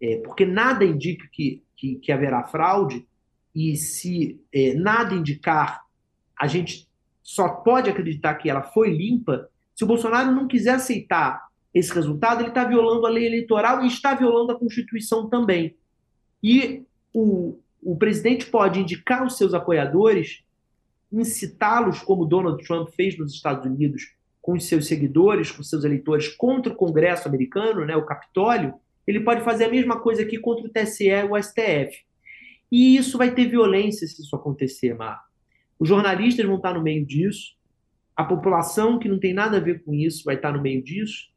é, 0.00 0.16
porque 0.18 0.44
nada 0.44 0.84
indica 0.84 1.26
que, 1.32 1.62
que, 1.76 1.96
que 1.96 2.12
haverá 2.12 2.42
fraude, 2.44 3.06
e 3.54 3.76
se 3.76 4.40
é, 4.52 4.74
nada 4.74 5.14
indicar, 5.14 5.84
a 6.38 6.46
gente 6.46 6.88
só 7.22 7.48
pode 7.48 7.88
acreditar 7.88 8.34
que 8.34 8.50
ela 8.50 8.62
foi 8.62 8.90
limpa, 8.90 9.48
se 9.74 9.84
o 9.84 9.86
Bolsonaro 9.86 10.32
não 10.32 10.48
quiser 10.48 10.74
aceitar 10.74 11.48
esse 11.72 11.92
resultado, 11.92 12.40
ele 12.40 12.48
está 12.48 12.64
violando 12.64 13.06
a 13.06 13.10
lei 13.10 13.26
eleitoral 13.26 13.82
e 13.82 13.86
está 13.86 14.14
violando 14.14 14.52
a 14.52 14.58
Constituição 14.58 15.28
também. 15.28 15.76
E 16.42 16.84
o, 17.12 17.58
o 17.82 17.96
presidente 17.96 18.46
pode 18.46 18.80
indicar 18.80 19.24
os 19.24 19.36
seus 19.36 19.54
apoiadores, 19.54 20.44
incitá-los, 21.12 22.00
como 22.02 22.26
Donald 22.26 22.62
Trump 22.64 22.90
fez 22.90 23.18
nos 23.18 23.32
Estados 23.32 23.64
Unidos 23.66 24.14
com 24.44 24.52
os 24.52 24.66
seus 24.66 24.86
seguidores, 24.86 25.50
com 25.50 25.62
seus 25.62 25.84
eleitores 25.84 26.28
contra 26.28 26.70
o 26.70 26.76
Congresso 26.76 27.26
americano, 27.26 27.82
né, 27.86 27.96
o 27.96 28.04
Capitólio, 28.04 28.74
ele 29.06 29.20
pode 29.20 29.42
fazer 29.42 29.64
a 29.64 29.70
mesma 29.70 29.98
coisa 29.98 30.20
aqui 30.20 30.38
contra 30.38 30.66
o 30.66 30.68
TSE 30.68 31.08
e 31.08 31.24
o 31.24 31.42
STF. 31.42 32.04
E 32.70 32.94
isso 32.94 33.16
vai 33.16 33.34
ter 33.34 33.46
violência 33.46 34.06
se 34.06 34.20
isso 34.20 34.36
acontecer, 34.36 34.94
Marco. 34.94 35.24
Os 35.78 35.88
jornalistas 35.88 36.44
vão 36.44 36.56
estar 36.56 36.74
no 36.74 36.82
meio 36.82 37.06
disso, 37.06 37.56
a 38.14 38.22
população 38.22 38.98
que 38.98 39.08
não 39.08 39.18
tem 39.18 39.32
nada 39.32 39.56
a 39.56 39.60
ver 39.60 39.82
com 39.82 39.94
isso 39.94 40.22
vai 40.24 40.34
estar 40.34 40.52
no 40.52 40.60
meio 40.60 40.82
disso, 40.82 41.30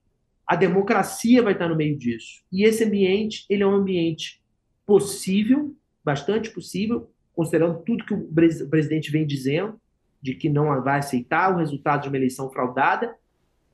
a 0.46 0.58
democracia 0.58 1.42
vai 1.42 1.54
estar 1.54 1.70
no 1.70 1.78
meio 1.78 1.98
disso. 1.98 2.44
E 2.52 2.66
esse 2.66 2.84
ambiente, 2.84 3.46
ele 3.50 3.64
é 3.64 3.68
um 3.68 3.76
ambiente 3.76 4.42
possível, 4.86 5.74
bastante 6.04 6.50
possível, 6.50 7.10
considerando 7.34 7.82
tudo 7.86 8.04
que 8.04 8.14
o 8.14 8.28
presidente 8.70 9.10
vem 9.10 9.26
dizendo, 9.26 9.80
de 10.28 10.36
que 10.36 10.50
não 10.50 10.82
vai 10.84 11.00
aceitar 11.00 11.54
o 11.54 11.58
resultado 11.58 12.02
de 12.02 12.10
uma 12.10 12.18
eleição 12.18 12.50
fraudada, 12.50 13.16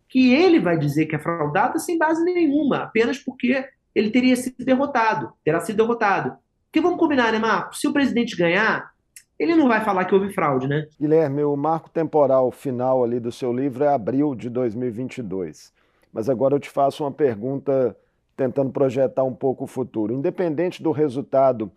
que 0.07 0.31
ele 0.31 0.59
vai 0.59 0.77
dizer 0.77 1.07
que 1.07 1.15
é 1.15 1.19
fraudada 1.19 1.79
sem 1.79 1.97
base 1.97 2.23
nenhuma, 2.23 2.83
apenas 2.83 3.17
porque 3.17 3.65
ele 3.95 4.11
teria 4.11 4.35
sido 4.35 4.63
derrotado, 4.63 5.33
terá 5.43 5.59
sido 5.59 5.77
derrotado. 5.77 6.37
Porque 6.65 6.79
vamos 6.79 6.99
combinar, 6.99 7.31
né, 7.31 7.39
Marco? 7.39 7.75
Se 7.75 7.87
o 7.87 7.93
presidente 7.93 8.35
ganhar, 8.35 8.91
ele 9.39 9.55
não 9.55 9.67
vai 9.67 9.83
falar 9.83 10.05
que 10.05 10.13
houve 10.13 10.31
fraude, 10.31 10.67
né? 10.67 10.85
Guilherme, 10.99 11.43
o 11.43 11.55
marco 11.55 11.89
temporal 11.89 12.51
final 12.51 13.03
ali 13.03 13.19
do 13.19 13.31
seu 13.31 13.51
livro 13.51 13.83
é 13.83 13.87
abril 13.87 14.35
de 14.35 14.47
2022. 14.47 15.73
Mas 16.11 16.29
agora 16.29 16.53
eu 16.53 16.59
te 16.59 16.69
faço 16.69 17.03
uma 17.03 17.11
pergunta 17.11 17.97
tentando 18.37 18.71
projetar 18.71 19.23
um 19.23 19.33
pouco 19.33 19.63
o 19.63 19.67
futuro. 19.67 20.13
Independente 20.13 20.83
do 20.83 20.91
resultado 20.91 21.71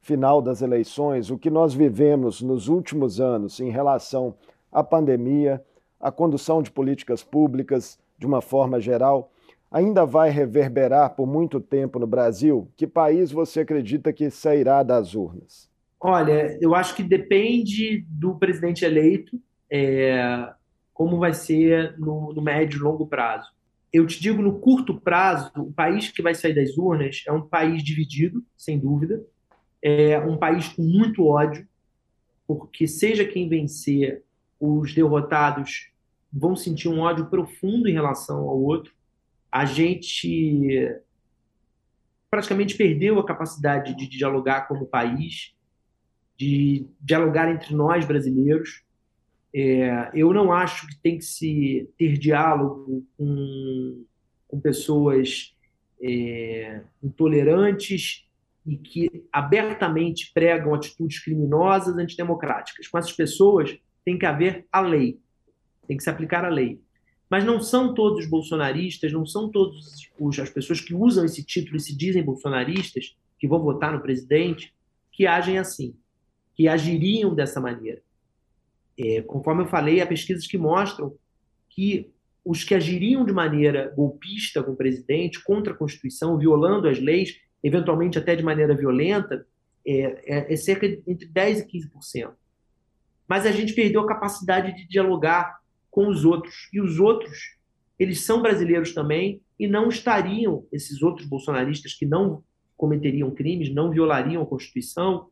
final 0.00 0.40
das 0.40 0.62
eleições, 0.62 1.30
o 1.30 1.38
que 1.38 1.50
nós 1.50 1.74
vivemos 1.74 2.40
nos 2.40 2.68
últimos 2.68 3.20
anos 3.20 3.60
em 3.60 3.70
relação 3.70 4.34
à 4.72 4.82
pandemia, 4.82 5.62
à 6.00 6.10
condução 6.10 6.62
de 6.62 6.70
políticas 6.70 7.22
públicas 7.22 7.98
de 8.18 8.26
uma 8.26 8.40
forma 8.40 8.80
geral, 8.80 9.30
ainda 9.70 10.04
vai 10.06 10.30
reverberar 10.30 11.14
por 11.14 11.26
muito 11.26 11.60
tempo 11.60 11.98
no 11.98 12.06
Brasil? 12.06 12.70
Que 12.76 12.86
país 12.86 13.30
você 13.30 13.60
acredita 13.60 14.12
que 14.12 14.30
sairá 14.30 14.82
das 14.82 15.14
urnas? 15.14 15.68
Olha, 16.00 16.56
eu 16.60 16.74
acho 16.74 16.94
que 16.94 17.02
depende 17.02 18.06
do 18.08 18.36
presidente 18.38 18.84
eleito, 18.84 19.38
é, 19.70 20.48
como 20.94 21.18
vai 21.18 21.34
ser 21.34 21.98
no, 21.98 22.32
no 22.32 22.40
médio 22.40 22.78
e 22.78 22.82
longo 22.82 23.06
prazo 23.06 23.50
eu 23.92 24.06
te 24.06 24.20
digo, 24.20 24.42
no 24.42 24.58
curto 24.58 25.00
prazo, 25.00 25.50
o 25.56 25.72
país 25.72 26.10
que 26.10 26.22
vai 26.22 26.34
sair 26.34 26.54
das 26.54 26.76
urnas 26.76 27.22
é 27.26 27.32
um 27.32 27.40
país 27.42 27.82
dividido, 27.82 28.44
sem 28.56 28.78
dúvida, 28.78 29.22
é 29.82 30.18
um 30.18 30.36
país 30.36 30.68
com 30.68 30.82
muito 30.82 31.24
ódio, 31.24 31.66
porque 32.46 32.86
seja 32.86 33.24
quem 33.24 33.48
vencer, 33.48 34.22
os 34.58 34.94
derrotados 34.94 35.90
vão 36.32 36.56
sentir 36.56 36.88
um 36.88 37.00
ódio 37.00 37.26
profundo 37.26 37.88
em 37.88 37.92
relação 37.92 38.48
ao 38.48 38.60
outro. 38.60 38.92
A 39.50 39.64
gente 39.64 40.88
praticamente 42.30 42.76
perdeu 42.76 43.18
a 43.18 43.26
capacidade 43.26 43.96
de 43.96 44.08
dialogar 44.08 44.68
como 44.68 44.86
país, 44.86 45.54
de 46.36 46.86
dialogar 47.00 47.50
entre 47.50 47.74
nós 47.74 48.04
brasileiros. 48.04 48.82
É, 49.54 50.10
eu 50.12 50.32
não 50.32 50.52
acho 50.52 50.86
que 50.86 50.98
tem 51.00 51.18
que 51.18 51.24
se 51.24 51.88
ter 51.96 52.18
diálogo 52.18 53.06
com, 53.16 54.04
com 54.46 54.60
pessoas 54.60 55.56
é, 56.00 56.82
intolerantes 57.02 58.27
e 58.68 58.76
que 58.76 59.26
abertamente 59.32 60.30
pregam 60.34 60.74
atitudes 60.74 61.18
criminosas, 61.24 61.96
antidemocráticas. 61.96 62.86
Com 62.86 62.98
essas 62.98 63.12
pessoas 63.12 63.78
tem 64.04 64.18
que 64.18 64.26
haver 64.26 64.66
a 64.70 64.80
lei, 64.80 65.18
tem 65.86 65.96
que 65.96 66.02
se 66.02 66.10
aplicar 66.10 66.44
a 66.44 66.50
lei. 66.50 66.78
Mas 67.30 67.44
não 67.44 67.60
são 67.60 67.94
todos 67.94 68.26
bolsonaristas, 68.26 69.10
não 69.10 69.24
são 69.24 69.50
todas 69.50 69.94
as 70.38 70.50
pessoas 70.50 70.80
que 70.82 70.94
usam 70.94 71.24
esse 71.24 71.42
título 71.42 71.76
e 71.76 71.80
se 71.80 71.96
dizem 71.96 72.22
bolsonaristas, 72.22 73.16
que 73.38 73.48
vão 73.48 73.62
votar 73.62 73.92
no 73.92 74.02
presidente, 74.02 74.74
que 75.10 75.26
agem 75.26 75.58
assim, 75.58 75.94
que 76.54 76.68
agiriam 76.68 77.34
dessa 77.34 77.60
maneira. 77.60 78.02
É, 78.98 79.22
conforme 79.22 79.62
eu 79.62 79.68
falei, 79.68 80.00
há 80.00 80.06
pesquisas 80.06 80.46
que 80.46 80.58
mostram 80.58 81.14
que 81.70 82.10
os 82.44 82.64
que 82.64 82.74
agiriam 82.74 83.24
de 83.24 83.32
maneira 83.32 83.92
golpista 83.94 84.62
com 84.62 84.72
o 84.72 84.76
presidente, 84.76 85.42
contra 85.42 85.72
a 85.72 85.76
Constituição, 85.76 86.36
violando 86.36 86.88
as 86.88 86.98
leis, 86.98 87.38
eventualmente 87.62 88.18
até 88.18 88.36
de 88.36 88.42
maneira 88.42 88.74
violenta, 88.74 89.46
é, 89.86 89.92
é, 90.26 90.52
é 90.52 90.56
cerca 90.56 90.88
de 90.88 91.02
entre 91.06 91.28
10% 91.28 91.66
e 91.68 91.78
15%. 91.78 92.32
Mas 93.26 93.46
a 93.46 93.50
gente 93.50 93.74
perdeu 93.74 94.02
a 94.02 94.06
capacidade 94.06 94.74
de 94.74 94.88
dialogar 94.88 95.58
com 95.90 96.08
os 96.08 96.24
outros. 96.24 96.68
E 96.72 96.80
os 96.80 96.98
outros, 96.98 97.56
eles 97.98 98.20
são 98.24 98.40
brasileiros 98.40 98.94
também 98.94 99.40
e 99.58 99.66
não 99.66 99.88
estariam, 99.88 100.66
esses 100.72 101.02
outros 101.02 101.26
bolsonaristas 101.26 101.94
que 101.94 102.06
não 102.06 102.42
cometeriam 102.76 103.30
crimes, 103.32 103.74
não 103.74 103.90
violariam 103.90 104.42
a 104.42 104.46
Constituição, 104.46 105.28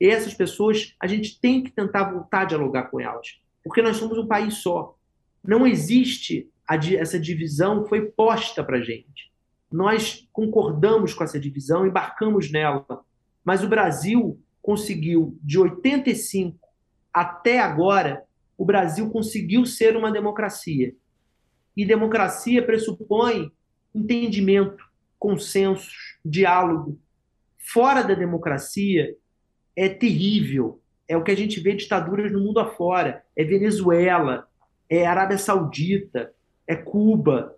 essas 0.00 0.34
pessoas, 0.34 0.94
a 1.00 1.06
gente 1.06 1.40
tem 1.40 1.62
que 1.62 1.70
tentar 1.70 2.12
voltar 2.12 2.42
a 2.42 2.44
dialogar 2.44 2.84
com 2.84 3.00
elas, 3.00 3.40
porque 3.62 3.82
nós 3.82 3.96
somos 3.96 4.18
um 4.18 4.26
país 4.26 4.54
só. 4.54 4.96
Não 5.42 5.66
existe 5.66 6.48
a, 6.68 6.76
essa 6.76 7.18
divisão, 7.18 7.86
foi 7.86 8.06
posta 8.10 8.62
para 8.62 8.78
a 8.78 8.82
gente. 8.82 9.32
Nós 9.74 10.28
concordamos 10.32 11.12
com 11.12 11.24
essa 11.24 11.40
divisão, 11.40 11.84
embarcamos 11.84 12.48
nela, 12.48 12.86
mas 13.44 13.64
o 13.64 13.68
Brasil 13.68 14.40
conseguiu, 14.62 15.36
de 15.42 15.58
85 15.58 16.56
até 17.12 17.58
agora, 17.58 18.22
o 18.56 18.64
Brasil 18.64 19.10
conseguiu 19.10 19.66
ser 19.66 19.96
uma 19.96 20.12
democracia. 20.12 20.94
E 21.76 21.84
democracia 21.84 22.64
pressupõe 22.64 23.50
entendimento, 23.92 24.84
consensos, 25.18 26.20
diálogo. 26.24 26.96
Fora 27.58 28.02
da 28.02 28.14
democracia, 28.14 29.16
é 29.74 29.88
terrível. 29.88 30.80
É 31.08 31.16
o 31.16 31.24
que 31.24 31.32
a 31.32 31.36
gente 31.36 31.58
vê 31.58 31.74
ditaduras 31.74 32.30
no 32.30 32.38
mundo 32.38 32.60
afora. 32.60 33.24
É 33.34 33.42
Venezuela, 33.42 34.48
é 34.88 35.04
Arábia 35.04 35.36
Saudita, 35.36 36.32
é 36.64 36.76
Cuba. 36.76 37.56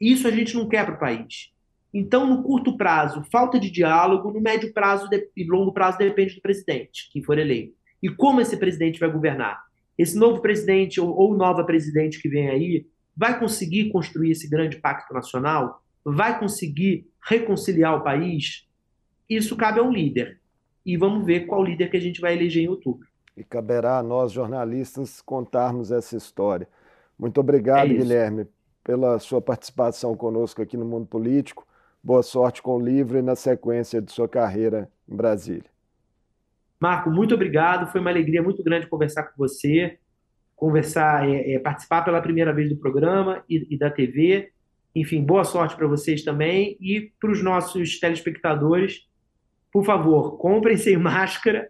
Isso 0.00 0.26
a 0.28 0.30
gente 0.30 0.54
não 0.54 0.68
quer 0.68 0.84
para 0.84 0.94
o 0.94 0.98
país. 0.98 1.52
Então, 1.92 2.26
no 2.26 2.42
curto 2.42 2.76
prazo, 2.76 3.24
falta 3.30 3.58
de 3.58 3.70
diálogo, 3.70 4.30
no 4.30 4.40
médio 4.40 4.72
prazo 4.72 5.08
e 5.34 5.44
longo 5.44 5.72
prazo 5.72 5.98
depende 5.98 6.34
do 6.34 6.42
presidente 6.42 7.08
que 7.10 7.22
for 7.22 7.38
eleito. 7.38 7.74
E 8.02 8.10
como 8.10 8.40
esse 8.40 8.56
presidente 8.56 9.00
vai 9.00 9.10
governar? 9.10 9.64
Esse 9.96 10.18
novo 10.18 10.42
presidente 10.42 11.00
ou, 11.00 11.08
ou 11.16 11.34
nova 11.34 11.64
presidente 11.64 12.20
que 12.20 12.28
vem 12.28 12.50
aí 12.50 12.86
vai 13.16 13.38
conseguir 13.38 13.90
construir 13.90 14.32
esse 14.32 14.48
grande 14.48 14.76
pacto 14.76 15.14
nacional? 15.14 15.82
Vai 16.04 16.38
conseguir 16.38 17.08
reconciliar 17.24 17.96
o 17.96 18.04
país? 18.04 18.68
Isso 19.28 19.56
cabe 19.56 19.80
ao 19.80 19.90
líder 19.90 20.38
e 20.84 20.96
vamos 20.96 21.24
ver 21.24 21.46
qual 21.46 21.64
líder 21.64 21.90
que 21.90 21.96
a 21.96 22.00
gente 22.00 22.20
vai 22.20 22.34
eleger 22.34 22.64
em 22.64 22.68
outubro. 22.68 23.08
E 23.36 23.42
caberá 23.42 23.98
a 23.98 24.02
nós, 24.02 24.32
jornalistas, 24.32 25.20
contarmos 25.20 25.90
essa 25.90 26.16
história. 26.16 26.68
Muito 27.18 27.40
obrigado, 27.40 27.90
é 27.90 27.94
Guilherme, 27.94 28.46
pela 28.86 29.18
sua 29.18 29.42
participação 29.42 30.16
conosco 30.16 30.62
aqui 30.62 30.76
no 30.76 30.84
Mundo 30.84 31.06
Político. 31.06 31.66
Boa 32.00 32.22
sorte 32.22 32.62
com 32.62 32.76
o 32.76 32.80
livro 32.80 33.18
e 33.18 33.22
na 33.22 33.34
sequência 33.34 34.00
de 34.00 34.12
sua 34.12 34.28
carreira 34.28 34.88
em 35.08 35.16
Brasília. 35.16 35.68
Marco, 36.78 37.10
muito 37.10 37.34
obrigado. 37.34 37.90
Foi 37.90 38.00
uma 38.00 38.10
alegria 38.10 38.40
muito 38.40 38.62
grande 38.62 38.86
conversar 38.86 39.24
com 39.24 39.36
você, 39.36 39.98
conversar, 40.54 41.28
é, 41.28 41.54
é, 41.54 41.58
participar 41.58 42.02
pela 42.02 42.22
primeira 42.22 42.52
vez 42.52 42.68
do 42.68 42.76
programa 42.76 43.42
e, 43.50 43.74
e 43.74 43.76
da 43.76 43.90
TV. 43.90 44.52
Enfim, 44.94 45.24
boa 45.24 45.42
sorte 45.42 45.74
para 45.74 45.88
vocês 45.88 46.22
também 46.22 46.76
e 46.80 47.10
para 47.20 47.32
os 47.32 47.42
nossos 47.42 47.98
telespectadores. 47.98 49.00
Por 49.72 49.84
favor, 49.84 50.38
comprem 50.38 50.76
sem 50.76 50.96
máscara. 50.96 51.68